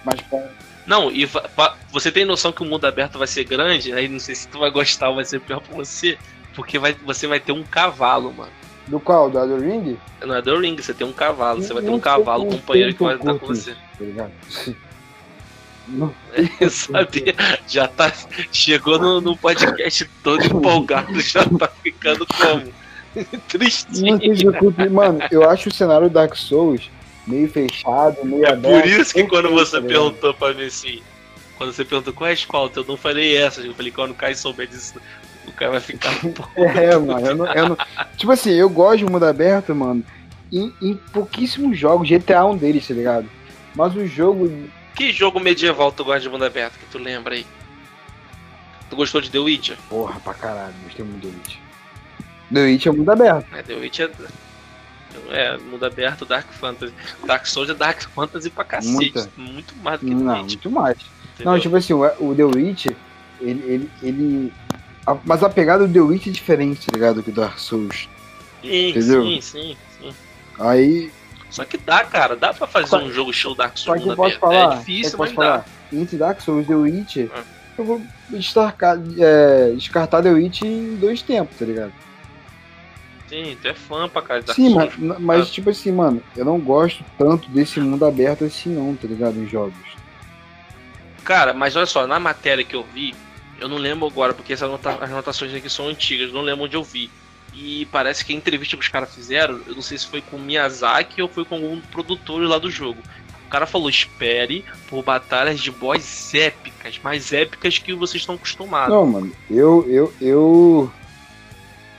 Mas 0.03 0.19
pra... 0.21 0.49
Não, 0.87 1.11
e 1.11 1.29
você 1.91 2.11
tem 2.11 2.25
noção 2.25 2.51
que 2.51 2.63
o 2.63 2.65
mundo 2.65 2.85
aberto 2.85 3.19
vai 3.19 3.27
ser 3.27 3.43
grande? 3.43 3.93
Aí 3.93 4.07
não 4.07 4.19
sei 4.19 4.33
se 4.33 4.47
tu 4.47 4.57
vai 4.57 4.71
gostar 4.71 5.09
ou 5.09 5.15
vai 5.15 5.25
ser 5.25 5.39
pior 5.39 5.61
pra 5.61 5.75
você. 5.75 6.17
Porque 6.55 6.79
vai, 6.79 6.95
você 7.05 7.27
vai 7.27 7.39
ter 7.39 7.51
um 7.51 7.63
cavalo, 7.63 8.33
mano. 8.33 8.51
Do 8.87 8.99
qual? 8.99 9.29
Do 9.29 9.37
Elden 9.37 9.69
Ring? 9.69 9.97
Não 10.25 10.35
é 10.35 10.41
do 10.41 10.59
Ring, 10.59 10.75
você 10.75 10.93
tem 10.93 11.05
um 11.05 11.13
cavalo. 11.13 11.61
Você 11.61 11.73
vai 11.73 11.83
ter 11.83 11.91
um 11.91 11.99
cavalo, 11.99 12.47
companheiro 12.47 12.93
que 12.95 13.03
vai 13.03 13.15
estar 13.15 13.35
com 13.35 13.45
você. 13.45 13.73
Tá 13.73 14.03
ligado? 14.03 14.31
Não, 15.89 16.13
sabia, 16.69 17.35
já 17.67 17.87
tá. 17.87 18.11
Chegou 18.51 18.99
no, 18.99 19.21
no 19.21 19.35
podcast 19.37 20.05
todo 20.23 20.43
empolgado, 20.45 21.19
já 21.19 21.43
tá 21.45 21.67
ficando 21.81 22.25
como? 22.25 22.71
Tristinho. 23.47 24.19
Mano, 24.91 25.19
eu 25.31 25.49
acho 25.49 25.69
o 25.69 25.73
cenário 25.73 26.09
Dark 26.09 26.35
Souls 26.35 26.89
meio 27.25 27.49
fechado, 27.49 28.25
meio 28.25 28.45
é 28.45 28.51
aberto. 28.51 28.81
Por 28.81 28.89
isso 28.89 29.13
que 29.13 29.23
quando 29.25 29.49
você 29.49 29.79
tá 29.79 29.87
perguntou 29.87 30.33
pra 30.33 30.53
mim 30.53 30.65
assim, 30.65 31.01
quando 31.57 31.73
você 31.73 31.85
perguntou 31.85 32.13
qual 32.13 32.27
é 32.27 32.31
a 32.31 32.33
escola, 32.33 32.71
eu 32.75 32.85
não 32.85 32.97
falei 32.97 33.37
essa, 33.37 33.61
eu 33.61 33.73
falei 33.73 33.91
quando 33.91 34.11
o 34.11 34.15
Caio 34.15 34.35
souber 34.35 34.67
disso, 34.67 34.95
o 35.47 35.51
cara 35.51 35.71
vai 35.71 35.79
ficar 35.79 36.11
um 36.25 36.31
pouco. 36.31 36.51
É, 36.59 36.97
mano, 36.97 37.27
eu 37.27 37.35
não, 37.35 37.53
eu 37.53 37.69
não... 37.69 37.77
Tipo 38.17 38.31
assim, 38.31 38.51
eu 38.51 38.69
gosto 38.69 38.99
de 38.99 39.05
mundo 39.05 39.25
aberto, 39.25 39.75
mano, 39.75 40.03
em, 40.51 40.73
em 40.81 40.95
pouquíssimos 40.95 41.77
jogos, 41.77 42.09
GTA 42.09 42.33
é 42.33 42.43
um 42.43 42.57
deles, 42.57 42.87
tá 42.87 42.93
ligado? 42.93 43.29
Mas 43.75 43.95
o 43.95 44.05
jogo. 44.05 44.51
Que 44.99 45.13
jogo 45.13 45.39
medieval 45.39 45.93
tu 45.93 46.03
gosta 46.03 46.19
de 46.19 46.27
mundo 46.27 46.43
aberto 46.43 46.77
que 46.77 46.85
tu 46.91 46.97
lembra 46.97 47.33
aí? 47.33 47.45
Tu 48.89 48.97
gostou 48.97 49.21
de 49.21 49.31
The 49.31 49.39
Witcher? 49.39 49.77
Porra, 49.87 50.19
pra 50.19 50.33
caralho, 50.33 50.73
gostei 50.83 51.05
muito 51.05 51.21
de 51.21 51.31
The 51.31 51.37
Witcher. 51.37 51.59
The 52.53 52.61
Witcher 52.63 52.91
é 52.91 52.95
mundo 52.97 53.09
aberto. 53.09 53.55
É, 53.55 53.63
The 53.63 53.75
Witcher 53.75 54.11
é, 55.29 55.45
é 55.45 55.57
mundo 55.57 55.85
aberto, 55.85 56.25
Dark 56.25 56.51
Fantasy. 56.51 56.93
Dark 57.25 57.45
Souls 57.45 57.69
é 57.69 57.73
Dark 57.73 58.01
Fantasy 58.09 58.49
pra 58.49 58.65
cacete. 58.65 58.93
Muita. 58.93 59.31
Muito 59.37 59.73
mais 59.77 60.01
do 60.01 60.05
que 60.05 60.13
The 60.13 60.21
Não, 60.21 60.33
Witcher. 60.33 60.45
muito 60.47 60.71
mais. 60.71 60.97
Entendeu? 61.33 61.53
Não, 61.53 61.59
tipo 61.61 61.75
assim, 61.77 61.93
o, 61.93 62.35
The 62.35 62.43
Witcher, 62.43 62.95
ele, 63.39 63.63
ele, 63.71 63.91
ele 64.03 64.53
a, 65.07 65.17
mas 65.23 65.41
a 65.43 65.49
pegada 65.49 65.87
do 65.87 65.93
The 65.93 66.01
Witch 66.01 66.27
é 66.27 66.31
diferente, 66.31 66.85
tá 66.85 66.91
ligado? 66.93 67.23
Que 67.23 67.31
Dark 67.31 67.57
Souls. 67.57 68.09
Sim, 68.61 68.89
Entendeu? 68.89 69.23
sim, 69.23 69.39
sim, 69.41 69.77
sim. 70.01 70.13
Aí. 70.59 71.09
Só 71.49 71.65
que 71.65 71.77
dá, 71.77 72.03
cara, 72.03 72.35
dá 72.35 72.53
pra 72.53 72.67
fazer 72.67 72.95
um 72.97 73.11
jogo 73.11 73.33
show 73.33 73.55
Dark 73.55 73.77
Souls. 73.77 73.99
Só 73.99 74.05
que 74.05 74.11
eu 74.11 74.15
posso 74.15 74.39
falar, 74.39 74.73
é 74.73 74.77
difícil, 74.77 75.17
mas 75.17 75.31
falar. 75.31 75.57
dá. 75.57 75.65
Entre 75.91 76.17
Dark 76.17 76.39
Souls 76.41 76.65
e 76.65 76.67
The 76.67 76.75
Witcher, 76.75 77.31
ah. 77.33 77.43
eu 77.77 77.85
vou 77.85 78.01
descartar, 78.29 78.99
é, 79.17 79.71
descartar 79.71 80.21
The 80.21 80.29
Witch 80.29 80.61
em 80.61 80.95
dois 80.95 81.21
tempos, 81.21 81.57
tá 81.57 81.65
ligado? 81.65 81.91
Sim, 83.27 83.57
tu 83.61 83.67
é 83.67 83.73
fã 83.73 84.07
pra 84.07 84.21
cara 84.21 84.41
Dark 84.41 84.55
Sim, 84.55 84.73
Souls. 84.73 84.93
mas, 84.97 85.19
mas 85.19 85.47
ah. 85.47 85.51
tipo 85.51 85.69
assim, 85.71 85.91
mano, 85.91 86.21
eu 86.35 86.45
não 86.45 86.59
gosto 86.59 87.03
tanto 87.17 87.49
desse 87.49 87.79
mundo 87.79 88.05
aberto 88.05 88.45
assim 88.45 88.69
não, 88.69 88.95
tá 88.95 89.07
ligado? 89.07 89.37
Em 89.37 89.47
jogos. 89.47 89.73
Cara, 91.23 91.53
mas 91.53 91.75
olha 91.75 91.85
só, 91.85 92.05
na 92.05 92.19
matéria 92.19 92.63
que 92.63 92.75
eu 92.75 92.83
vi, 92.93 93.15
eu 93.59 93.67
não 93.67 93.77
lembro 93.77 94.07
agora, 94.07 94.33
porque 94.33 94.53
essas 94.53 94.67
anota 94.67 94.91
as 94.91 95.11
anotações 95.11 95.53
aqui 95.53 95.69
são 95.69 95.87
antigas, 95.87 96.31
não 96.31 96.41
lembro 96.41 96.65
onde 96.65 96.75
eu 96.75 96.83
vi. 96.83 97.09
E 97.53 97.87
parece 97.91 98.23
que 98.23 98.33
a 98.33 98.35
entrevista 98.35 98.77
que 98.77 98.83
os 98.83 98.87
caras 98.87 99.13
fizeram, 99.13 99.59
eu 99.67 99.75
não 99.75 99.81
sei 99.81 99.97
se 99.97 100.07
foi 100.07 100.21
com 100.21 100.37
o 100.37 100.39
Miyazaki 100.39 101.21
ou 101.21 101.27
foi 101.27 101.43
com 101.43 101.55
algum 101.55 101.81
produtor 101.81 102.41
lá 102.41 102.57
do 102.57 102.71
jogo. 102.71 102.99
O 103.45 103.49
cara 103.49 103.65
falou: 103.65 103.89
espere 103.89 104.63
por 104.87 105.03
batalhas 105.03 105.59
de 105.59 105.71
boss 105.71 106.33
épicas, 106.33 106.99
mais 107.03 107.33
épicas 107.33 107.79
que 107.79 107.93
vocês 107.93 108.21
estão 108.21 108.35
acostumados. 108.35 108.93
Não, 108.93 109.05
mano, 109.05 109.31
eu. 109.49 109.85
Eu. 109.89 110.13
Eu. 110.21 110.91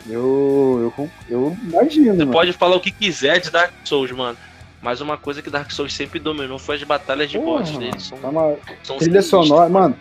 Eu. 0.09 0.93
Eu, 0.97 1.11
eu 1.29 1.57
imagino. 1.63 2.13
Você 2.13 2.19
mano. 2.19 2.33
pode 2.33 2.53
falar 2.53 2.77
o 2.77 2.81
que 2.81 2.91
quiser 2.91 3.41
de 3.41 3.51
Dark 3.51 3.73
Souls, 3.85 4.11
mano. 4.13 4.39
Mas 4.81 5.01
uma 5.01 5.19
coisa 5.19 5.43
que 5.43 5.51
Dark 5.51 5.71
Souls 5.71 5.93
sempre 5.93 6.19
dominou 6.19 6.59
foi 6.59 6.77
as 6.77 6.83
batalhas 6.85 7.31
de 7.31 7.39
Porra, 7.39 7.59
boss 7.59 7.77
deles. 7.77 8.05
São, 8.05 8.19
tá 8.19 8.29
uma... 8.29 8.57
são 8.83 8.97
trilha 8.97 9.21
sonora, 9.21 9.69
mano. 9.69 9.97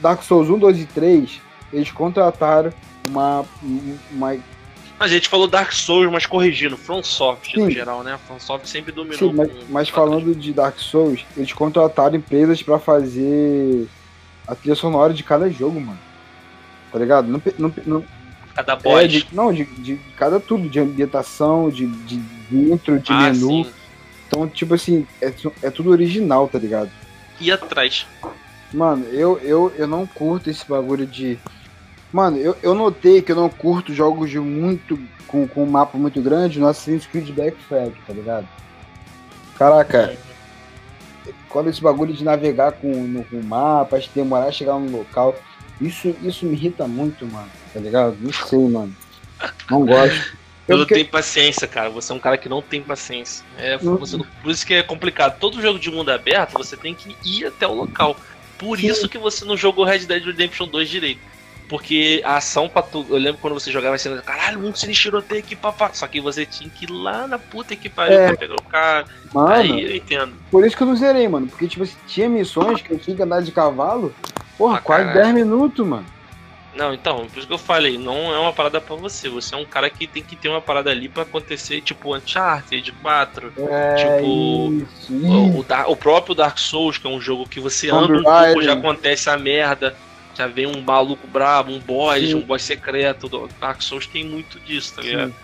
Dark 0.00 0.22
Souls 0.22 0.48
1, 0.48 0.58
2 0.58 0.80
e 0.80 0.86
3, 0.86 1.40
eles 1.72 1.90
contrataram 1.90 2.72
uma. 3.08 3.44
uma... 4.10 4.36
A 4.98 5.06
gente 5.08 5.28
falou 5.28 5.46
Dark 5.46 5.72
Souls, 5.72 6.10
mas 6.10 6.24
corrigindo, 6.24 6.76
From 6.76 7.02
Soft 7.02 7.54
no 7.54 7.70
geral, 7.70 8.02
né? 8.02 8.18
From 8.26 8.40
Soft 8.40 8.66
sempre 8.66 8.92
dominou. 8.92 9.18
Sim, 9.18 9.32
mas, 9.32 9.50
mas 9.68 9.88
falando 9.88 10.34
de 10.34 10.52
Dark 10.52 10.78
Souls, 10.78 11.24
eles 11.36 11.52
contrataram 11.52 12.16
empresas 12.16 12.62
para 12.62 12.78
fazer 12.78 13.86
a 14.46 14.54
trilha 14.54 14.74
sonora 14.74 15.12
de 15.12 15.22
cada 15.22 15.50
jogo, 15.50 15.80
mano. 15.80 15.98
Tá 16.90 16.98
ligado? 16.98 17.28
Não, 17.28 17.42
não, 17.58 17.74
não, 17.84 18.04
Cada 18.56 18.74
boss. 18.74 19.04
É, 19.04 19.06
de, 19.06 19.26
não, 19.32 19.52
de, 19.52 19.66
de 19.66 20.00
cada 20.16 20.40
tudo, 20.40 20.66
de 20.66 20.80
ambientação, 20.80 21.68
de, 21.68 21.86
de 21.86 22.16
dentro, 22.50 22.98
de 22.98 23.12
ah, 23.12 23.30
menu. 23.30 23.64
sim. 23.64 23.72
Então, 24.26 24.48
tipo 24.48 24.74
assim, 24.74 25.06
é, 25.20 25.32
é 25.62 25.70
tudo 25.70 25.90
original, 25.90 26.48
tá 26.48 26.58
ligado? 26.58 26.90
E 27.38 27.52
atrás. 27.52 28.06
Mano, 28.72 29.04
eu, 29.12 29.38
eu, 29.40 29.72
eu 29.76 29.86
não 29.86 30.06
curto 30.06 30.48
esse 30.48 30.66
bagulho 30.66 31.06
de. 31.06 31.38
Mano, 32.16 32.38
eu, 32.38 32.56
eu 32.62 32.74
notei 32.74 33.20
que 33.20 33.30
eu 33.30 33.36
não 33.36 33.50
curto 33.50 33.92
jogos 33.92 34.30
de 34.30 34.40
muito. 34.40 34.98
com, 35.26 35.46
com 35.46 35.64
um 35.64 35.70
mapa 35.70 35.98
muito 35.98 36.22
grande 36.22 36.58
no 36.58 36.66
Assassin's 36.66 37.04
Creed 37.04 37.28
Black 37.28 37.58
Flag, 37.68 37.92
tá 38.06 38.14
ligado? 38.14 38.48
Caraca, 39.58 40.16
quando 41.50 41.68
esse 41.68 41.82
bagulho 41.82 42.14
de 42.14 42.24
navegar 42.24 42.72
com, 42.72 42.88
no, 42.88 43.22
com 43.22 43.42
mapa, 43.42 43.98
de 43.98 44.08
demorar 44.14 44.46
a 44.46 44.52
chegar 44.52 44.78
no 44.78 44.96
local, 44.96 45.36
isso, 45.78 46.16
isso 46.22 46.46
me 46.46 46.54
irrita 46.54 46.88
muito, 46.88 47.26
mano, 47.26 47.50
tá 47.74 47.80
ligado? 47.80 48.16
Não 48.18 48.32
sei, 48.32 48.60
mano. 48.60 48.96
Não 49.70 49.84
gosto. 49.84 50.38
Eu 50.66 50.76
Eu 50.76 50.78
não 50.78 50.86
tenho 50.86 51.06
paciência, 51.06 51.68
cara. 51.68 51.90
Você 51.90 52.12
é 52.12 52.14
um 52.14 52.18
cara 52.18 52.38
que 52.38 52.48
não 52.48 52.62
tem 52.62 52.80
paciência. 52.80 53.44
É, 53.58 53.78
Não. 53.82 53.98
você 53.98 54.16
por 54.16 54.50
isso 54.50 54.66
que 54.66 54.72
é 54.72 54.82
complicado. 54.82 55.38
Todo 55.38 55.60
jogo 55.60 55.78
de 55.78 55.90
mundo 55.90 56.10
aberto, 56.10 56.54
você 56.54 56.78
tem 56.78 56.94
que 56.94 57.14
ir 57.22 57.44
até 57.44 57.66
o 57.66 57.74
local. 57.74 58.16
Por 58.56 58.78
Sim. 58.78 58.86
isso 58.86 59.06
que 59.06 59.18
você 59.18 59.44
não 59.44 59.54
jogou 59.54 59.84
Red 59.84 60.06
Dead 60.06 60.24
Redemption 60.24 60.66
2 60.66 60.88
direito. 60.88 61.35
Porque 61.68 62.22
a 62.24 62.36
ação 62.36 62.68
pra 62.68 62.80
tu. 62.82 63.04
Eu 63.10 63.16
lembro 63.16 63.40
quando 63.40 63.54
você 63.54 63.72
jogava 63.72 63.96
assim, 63.96 64.16
caralho, 64.24 64.60
um 64.64 64.72
se 64.74 64.90
tiroteio 64.92 65.40
aqui, 65.40 65.56
papá. 65.56 65.90
Só 65.92 66.06
que 66.06 66.20
você 66.20 66.46
tinha 66.46 66.70
que 66.70 66.84
ir 66.84 66.90
lá 66.92 67.26
na 67.26 67.38
puta 67.38 67.74
que 67.74 67.88
pariu 67.88 68.18
É. 68.20 68.26
pra 68.28 68.36
pegar 68.36 68.54
o 68.54 68.62
cara. 68.62 69.04
Mano, 69.34 69.48
Aí 69.52 69.82
eu 69.82 69.96
entendo. 69.96 70.32
por 70.50 70.64
isso 70.64 70.76
que 70.76 70.82
eu 70.84 70.86
não 70.86 70.96
zerei, 70.96 71.26
mano. 71.28 71.48
Porque, 71.48 71.66
tipo, 71.66 71.84
tinha 72.06 72.28
missões 72.28 72.80
que 72.80 72.92
eu 72.92 72.98
tinha 72.98 73.16
que 73.16 73.22
andar 73.22 73.42
de 73.42 73.50
cavalo, 73.50 74.14
porra, 74.56 74.76
Ah, 74.78 74.80
quase 74.80 75.04
caralho. 75.06 75.22
10 75.24 75.34
minutos, 75.34 75.84
mano. 75.84 76.06
Não, 76.76 76.92
então, 76.92 77.26
por 77.26 77.38
isso 77.38 77.46
que 77.48 77.52
eu 77.54 77.58
falei, 77.58 77.96
não 77.96 78.34
é 78.34 78.38
uma 78.38 78.52
parada 78.52 78.78
pra 78.82 78.94
você. 78.94 79.30
Você 79.30 79.54
é 79.54 79.58
um 79.58 79.64
cara 79.64 79.88
que 79.88 80.06
tem 80.06 80.22
que 80.22 80.36
ter 80.36 80.50
uma 80.50 80.60
parada 80.60 80.90
ali 80.90 81.08
pra 81.08 81.22
acontecer, 81.22 81.80
tipo 81.80 82.14
Uncharted 82.14 82.92
4. 83.02 83.50
É, 83.56 83.94
Tipo, 83.94 84.72
isso, 84.74 85.12
O, 85.12 85.60
isso. 85.62 85.66
o 85.88 85.92
o 85.92 85.96
próprio 85.96 86.34
Dark 86.34 86.58
Souls, 86.58 86.98
que 86.98 87.06
é 87.06 87.10
um 87.10 87.18
jogo 87.20 87.48
que 87.48 87.58
você 87.58 87.88
anda 87.90 88.12
um 88.18 88.22
pouco, 88.22 88.62
já 88.62 88.74
acontece 88.74 89.30
a 89.30 89.38
merda. 89.38 89.96
Já 90.36 90.46
vem 90.46 90.66
um 90.66 90.80
maluco 90.82 91.26
brabo, 91.26 91.72
um 91.72 91.78
boss, 91.80 92.20
Sim. 92.20 92.34
um 92.34 92.40
boss 92.42 92.62
secreto. 92.62 93.26
O 93.26 93.48
Dark 93.60 93.80
Souls 93.82 94.06
tem 94.06 94.24
muito 94.24 94.60
disso, 94.60 94.94
tá 94.96 95.02
ligado? 95.02 95.34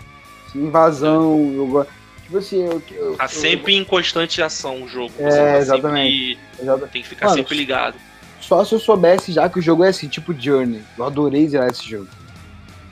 Sim. 0.51 0.65
Invasão, 0.67 1.51
eu 1.55 1.67
gosto. 1.67 1.91
Tipo 2.23 2.37
assim, 2.37 2.63
eu. 2.63 2.81
eu 2.91 3.15
Tá 3.17 3.25
eu- 3.25 3.29
sempre 3.29 3.75
em 3.75 3.83
constante 3.83 4.41
ação 4.41 4.83
o 4.83 4.87
jogo. 4.87 5.11
É, 5.19 5.29
tá 5.29 5.57
exatamente. 5.57 6.39
sempre- 6.57 6.67
eu- 6.69 6.87
tem 6.87 7.01
que 7.01 7.07
ficar 7.07 7.25
Mano, 7.27 7.37
sempre 7.37 7.55
ligado. 7.57 7.95
Só 8.39 8.63
se 8.63 8.75
eu 8.75 8.79
soubesse 8.79 9.31
já 9.31 9.49
que 9.49 9.57
o 9.59 9.61
jogo 9.61 9.83
é 9.83 9.89
assim, 9.89 10.07
tipo 10.07 10.33
Journey. 10.37 10.81
Eu 10.97 11.05
adorei 11.05 11.47
zerar 11.47 11.69
esse 11.69 11.89
jogo. 11.89 12.07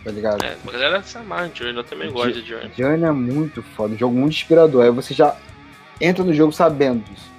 Tá 0.03 0.09
ligado? 0.11 0.43
É, 0.43 0.55
a 0.67 0.71
galera 0.71 1.03
se 1.03 1.15
amarra 1.17 1.47
em 1.47 1.55
Journey, 1.55 1.77
eu 1.77 1.83
também 1.83 2.09
gosto 2.11 2.41
de 2.41 2.47
Journey. 2.49 2.71
Journey 2.75 3.03
é 3.07 3.11
muito 3.11 3.61
foda, 3.61 3.93
um 3.93 3.97
jogo 3.97 4.15
muito 4.15 4.33
inspirador. 4.33 4.83
Aí 4.85 4.89
você 4.91 5.13
já 5.13 5.35
entra 5.99 6.23
no 6.23 6.33
jogo 6.33 6.51
sabendo 6.51 7.03
disso. 7.03 7.29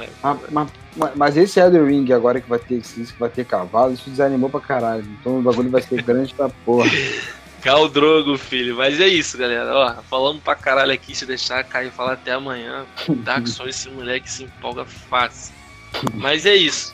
É, 0.00 0.08
Mas, 0.22 0.38
mas- 0.50 0.68
mas 1.16 1.36
esse 1.36 1.58
Elden 1.58 1.84
Ring 1.86 2.12
agora 2.12 2.40
que 2.40 2.48
vai 2.48 2.58
ter 2.58 2.80
que 2.82 3.06
vai 3.18 3.28
ter 3.30 3.44
cavalo, 3.44 3.92
isso 3.94 4.10
desanimou 4.10 4.50
pra 4.50 4.60
caralho. 4.60 5.04
Então 5.20 5.38
o 5.38 5.42
bagulho 5.42 5.70
vai 5.70 5.80
ser 5.82 6.02
grande 6.02 6.34
pra 6.34 6.48
porra. 6.48 6.88
Cal 7.62 7.88
Drogo, 7.88 8.36
filho. 8.36 8.76
Mas 8.76 9.00
é 9.00 9.06
isso, 9.06 9.38
galera. 9.38 9.72
Ó, 9.72 9.94
falamos 10.10 10.42
pra 10.42 10.54
caralho 10.56 10.92
aqui. 10.92 11.14
Se 11.14 11.24
deixar 11.24 11.62
cair 11.62 11.92
falar 11.92 12.14
até 12.14 12.32
amanhã. 12.32 12.84
Dark 13.08 13.46
Souls, 13.48 13.76
esse 13.76 13.88
moleque 13.88 14.28
se 14.28 14.42
empolga 14.44 14.84
fácil. 14.84 15.54
Mas 16.14 16.44
é 16.44 16.56
isso. 16.56 16.92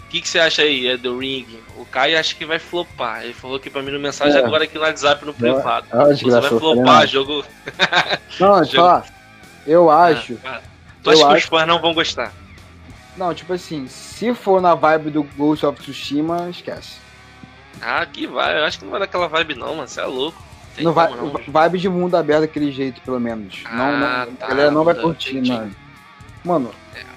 O 0.00 0.08
que, 0.10 0.22
que 0.22 0.28
você 0.28 0.38
acha 0.40 0.62
aí, 0.62 0.88
é 0.88 0.96
do 0.96 1.18
Ring? 1.18 1.46
O 1.76 1.84
Caio 1.84 2.18
acha 2.18 2.34
que 2.34 2.44
vai 2.46 2.58
flopar. 2.58 3.22
Ele 3.24 3.34
falou 3.34 3.58
aqui 3.58 3.68
pra 3.70 3.82
mim 3.82 3.90
no 3.92 4.00
mensagem 4.00 4.40
É. 4.40 4.44
agora 4.44 4.64
aqui 4.64 4.74
no 4.76 4.80
WhatsApp 4.80 5.24
no 5.24 5.34
privado. 5.34 5.86
Ah, 5.92 6.04
Você 6.06 6.24
vai 6.28 6.42
flopar, 6.42 7.00
né? 7.02 7.06
jogo. 7.06 7.44
Não, 8.40 8.56
Jogo- 8.64 8.76
falar. 8.76 9.04
Eu 9.66 9.90
acho. 9.90 10.36
Ah, 10.44 10.60
Tu 11.02 11.10
acha 11.10 11.18
que 11.18 11.24
acho- 11.26 11.36
os 11.36 11.44
fãs 11.44 11.68
não 11.68 11.80
vão 11.80 11.92
gostar? 11.94 12.32
Não, 13.20 13.34
tipo 13.34 13.52
assim, 13.52 13.86
se 13.86 14.32
for 14.34 14.62
na 14.62 14.74
vibe 14.74 15.10
do 15.10 15.22
Ghost 15.22 15.66
of 15.66 15.78
Tsushima, 15.78 16.48
esquece. 16.48 16.96
Ah, 17.78 18.06
que 18.06 18.26
vai. 18.26 18.58
Eu 18.58 18.64
acho 18.64 18.78
que 18.78 18.84
não 18.86 18.92
vai 18.92 19.00
daquela 19.00 19.28
vibe, 19.28 19.56
não, 19.56 19.74
mano. 19.76 19.86
Você 19.86 20.00
é 20.00 20.06
louco. 20.06 20.42
Tem 20.74 20.90
vai, 20.90 21.08
como 21.08 21.38
não. 21.38 21.40
vibe 21.52 21.78
de 21.78 21.88
mundo 21.90 22.14
aberto 22.16 22.40
daquele 22.40 22.72
jeito, 22.72 22.98
pelo 23.02 23.20
menos. 23.20 23.60
Ah, 23.66 23.76
não, 23.76 23.98
não, 24.26 24.36
tá, 24.36 24.46
a 24.46 24.48
galera 24.48 24.70
não 24.70 24.84
vai 24.84 24.94
tá, 24.94 25.02
curtir, 25.02 25.34
mano. 25.46 25.76
Mano, 26.42 26.70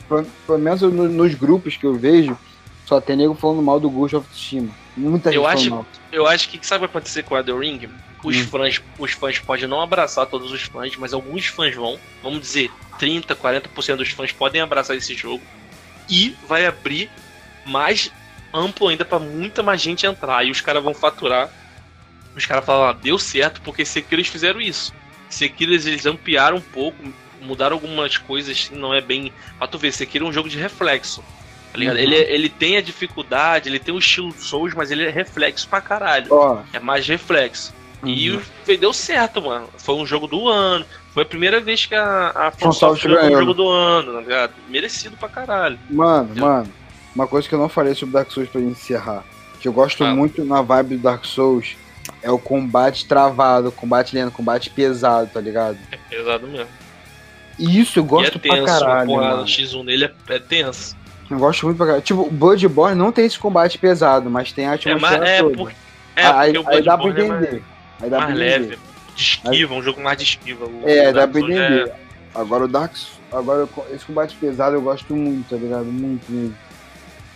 pelo, 0.10 0.26
pelo 0.46 0.60
menos 0.60 0.82
no- 0.82 1.08
nos 1.08 1.34
grupos 1.36 1.78
que 1.78 1.86
eu 1.86 1.94
vejo, 1.96 2.38
só 2.86 3.00
tem 3.00 3.16
nego 3.16 3.34
falando 3.34 3.62
mal 3.62 3.80
do 3.80 3.90
Ghost 3.90 4.18
of 4.18 4.28
Tsushima. 4.30 4.74
Muita 4.98 5.30
gente 5.32 5.38
Eu 5.38 5.44
falando 5.44 5.58
acho- 5.58 5.70
mal. 5.70 5.86
Eu 6.12 6.28
acho 6.28 6.50
que 6.50 6.68
sabe 6.68 6.84
o 6.84 6.88
que 6.90 6.94
vai 6.94 7.00
acontecer 7.00 7.24
com 7.24 7.34
o 7.36 7.38
Elden 7.38 7.58
Ring? 7.60 7.90
Os 8.26 8.36
Hum. 8.36 8.46
fãs, 8.48 8.82
os 9.00 9.12
fãs 9.14 9.40
podem 9.40 9.68
não 9.68 9.80
abraçar 9.82 10.26
todos 10.26 10.52
os 10.52 10.64
fãs, 10.64 10.98
mas 10.98 11.14
alguns 11.14 11.46
fãs 11.46 11.74
vão. 11.74 11.98
Vamos 12.22 12.42
dizer, 12.42 12.70
30, 13.00 13.34
40% 13.36 13.98
dos 13.98 14.10
fãs 14.10 14.34
podem 14.34 14.60
abraçar 14.62 14.98
esse 14.98 15.14
jogo. 15.14 15.42
E 16.10 16.36
vai 16.48 16.66
abrir 16.66 17.10
mais 17.66 18.12
amplo 18.54 18.88
ainda 18.88 19.04
pra 19.06 19.20
muita 19.20 19.64
mais 19.64 19.82
gente 19.82 20.06
entrar. 20.06 20.46
E 20.46 20.52
os 20.52 20.62
caras 20.62 20.84
vão 20.84 20.94
faturar. 20.94 21.50
Os 22.36 22.46
caras 22.46 22.66
falam, 22.66 22.90
ah, 22.90 22.94
deu 22.94 23.18
certo, 23.18 23.62
porque 23.62 23.86
Sekiro 23.86 24.16
eles 24.16 24.28
fizeram 24.28 24.60
isso. 24.60 24.94
Sekiro 25.30 25.72
eles, 25.72 25.86
eles 25.86 26.06
ampliaram 26.06 26.58
um 26.58 26.62
pouco, 26.62 26.98
mudaram 27.42 27.76
algumas 27.76 28.18
coisas, 28.18 28.58
assim, 28.58 28.76
não 28.76 28.94
é 28.94 29.02
bem. 29.02 29.32
Pra 29.58 29.68
tu 29.68 29.78
ver, 29.78 29.92
Sekiro 29.92 30.26
é 30.26 30.30
um 30.30 30.34
jogo 30.34 30.50
de 30.50 30.58
reflexo. 30.58 31.24
Tá 31.72 31.80
ligado? 31.80 31.96
Uhum. 31.96 32.02
Ele, 32.02 32.16
ele 32.16 32.50
tem 32.50 32.78
a 32.78 32.82
dificuldade, 32.82 33.68
ele 33.70 33.80
tem 33.80 33.94
o 33.94 34.00
estilo 34.00 34.32
Souls, 34.32 34.74
mas 34.76 34.92
ele 34.92 35.06
é 35.06 35.10
reflexo 35.10 35.68
pra 35.68 35.82
caralho. 35.82 36.28
Ó, 36.30 36.62
É 36.72 36.80
mais 36.80 37.08
reflexo. 37.08 37.74
E 38.04 38.32
uhum. 38.32 38.42
o- 38.68 38.78
deu 38.78 38.94
certo, 38.94 39.42
mano. 39.42 39.68
Foi 39.78 39.96
um 39.96 40.06
jogo 40.06 40.28
do 40.28 40.48
ano. 40.50 40.86
Foi 41.14 41.24
a 41.24 41.26
primeira 41.26 41.62
vez 41.62 41.86
que 41.86 41.94
a, 41.96 42.30
a 42.30 42.52
From 42.52 42.60
From 42.60 42.72
Software 42.74 43.12
Software 43.12 43.22
ganhou 43.22 43.36
um 43.38 43.40
jogo 43.42 43.54
do 43.54 43.70
ano, 43.70 44.14
tá 44.14 44.20
ligado? 44.22 44.54
Merecido 44.68 45.16
pra 45.18 45.30
caralho. 45.30 45.78
Mano, 45.90 46.26
Entendeu? 46.32 46.46
mano, 46.46 46.70
uma 47.16 47.28
coisa 47.28 47.48
que 47.48 47.54
eu 47.56 47.60
não 47.60 47.70
falei 47.70 47.94
sobre 47.94 48.14
Dark 48.14 48.32
Souls 48.32 48.50
pra 48.50 48.60
encerrar, 48.62 49.24
que 49.62 49.68
eu 49.68 49.74
gosto 49.74 50.00
Fala. 50.00 50.16
muito 50.16 50.44
na 50.44 50.62
vibe 50.62 50.96
do 50.98 51.04
Dark 51.04 51.24
Souls, 51.26 51.76
é 52.22 52.32
o 52.32 52.40
combate 52.40 53.08
travado, 53.08 53.72
combate 53.72 54.16
lento, 54.16 54.32
combate 54.32 54.70
pesado, 54.72 55.30
tá 55.32 55.40
ligado? 55.40 55.78
É 55.92 55.98
pesado 56.10 56.48
mesmo. 56.48 56.68
E 57.60 57.80
isso 57.80 58.00
eu 58.00 58.04
gosto 58.04 58.36
e 58.36 58.38
é 58.38 58.42
tenso, 58.42 58.56
pra 58.64 58.66
caralho, 58.80 59.02
a 59.04 59.06
porrada 59.06 59.30
mano. 59.36 59.44
do 59.46 59.50
X1 59.50 59.86
dele 59.86 60.06
é, 60.06 60.34
é 60.34 60.40
tenso. 60.40 60.98
Eu 61.30 61.38
gosto 61.38 61.66
muito 61.68 61.78
pra 61.78 61.86
caralho. 61.86 62.04
Tipo, 62.04 62.22
o 62.24 62.32
Bloodborne 62.32 62.98
não 62.98 63.12
tem 63.12 63.26
esse 63.26 63.38
combate 63.38 63.78
pesado, 63.78 64.30
mas 64.30 64.52
tem 64.52 64.66
a 64.68 64.72
É, 64.72 64.74
atmosfera 64.76 65.20
mas, 65.20 65.30
é, 65.30 65.40
toda. 65.44 65.58
por, 65.58 65.72
é 66.16 66.26
aí, 66.26 66.54
aí 66.68 66.82
dá 66.84 66.98
pra 66.98 67.10
é 67.10 67.14
mais, 67.14 67.26
entender. 67.44 67.64
Aí 68.04 68.10
dá 68.10 68.18
mais 68.20 68.30
pra 68.32 68.40
leve. 68.40 68.78
De 69.16 69.22
esquiva, 69.22 69.74
um 69.74 69.82
jogo 69.82 70.02
mais 70.02 70.18
de 70.18 70.24
esquiva. 70.24 70.66
O- 70.66 70.82
É, 70.86 71.10
o 71.10 71.14
dá 71.14 71.28
pra 71.28 71.40
entender. 71.40 71.92
Agora 72.36 72.66
o 72.66 72.68
Dark 72.68 72.96
Souls- 72.96 73.20
agora 73.32 73.68
esse 73.92 74.06
combate 74.06 74.36
pesado 74.36 74.76
eu 74.76 74.82
gosto 74.82 75.16
muito, 75.16 75.50
tá 75.50 75.56
ligado? 75.56 75.86
Muito 75.86 76.30
mesmo. 76.32 76.56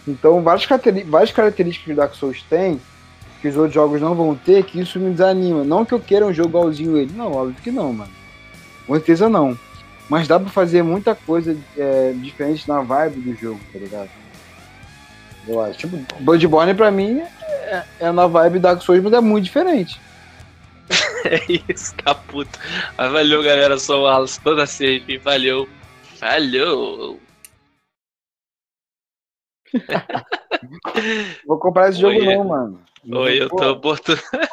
Então, 0.07 0.41
várias, 0.41 0.65
várias 1.05 1.31
características 1.31 1.85
que 1.85 1.93
o 1.93 1.95
Dark 1.95 2.13
Souls 2.15 2.41
tem, 2.49 2.79
que 3.41 3.47
os 3.47 3.55
outros 3.55 3.73
jogos 3.75 4.01
não 4.01 4.15
vão 4.15 4.33
ter, 4.35 4.63
que 4.63 4.79
isso 4.79 4.99
me 4.99 5.11
desanima. 5.11 5.63
Não 5.63 5.85
que 5.85 5.93
eu 5.93 5.99
queira 5.99 6.25
um 6.25 6.33
jogo 6.33 6.49
igualzinho 6.49 6.97
ele. 6.97 7.11
Não, 7.15 7.31
óbvio 7.31 7.55
que 7.61 7.69
não, 7.71 7.93
mano. 7.93 8.11
Com 8.87 8.93
certeza 8.95 9.29
não. 9.29 9.57
Mas 10.09 10.27
dá 10.27 10.39
pra 10.39 10.49
fazer 10.49 10.81
muita 10.81 11.13
coisa 11.13 11.55
é, 11.77 12.13
diferente 12.15 12.67
na 12.67 12.81
vibe 12.81 13.19
do 13.19 13.35
jogo, 13.35 13.59
tá 13.71 13.77
ligado? 13.77 14.09
Eu 15.47 15.61
acho. 15.61 15.77
Tipo, 15.79 15.99
Bloodborne 16.21 16.73
pra 16.73 16.89
mim 16.89 17.19
é, 17.19 17.83
é 17.99 18.11
na 18.11 18.25
vibe 18.25 18.59
Dark 18.59 18.81
Souls, 18.81 19.03
mas 19.03 19.13
é 19.13 19.21
muito 19.21 19.43
diferente. 19.45 19.99
É 21.25 21.41
isso, 21.69 21.93
caputo. 21.97 22.57
Mas 22.97 23.11
valeu, 23.11 23.43
galera. 23.43 23.77
Sou 23.77 24.03
o 24.03 24.07
Alas, 24.07 24.37
toda 24.37 24.65
safe. 24.65 25.17
Valeu. 25.17 25.67
Valeu. 26.19 27.19
Vou 31.45 31.59
comprar 31.59 31.89
esse 31.89 31.99
jogo 31.99 32.17
Oi, 32.17 32.25
não, 32.25 32.43
mano. 32.45 32.81
Não 33.03 33.21
Oi, 33.21 33.41
eu 33.41 33.49
tô 33.49 33.75
botando. 33.75 34.21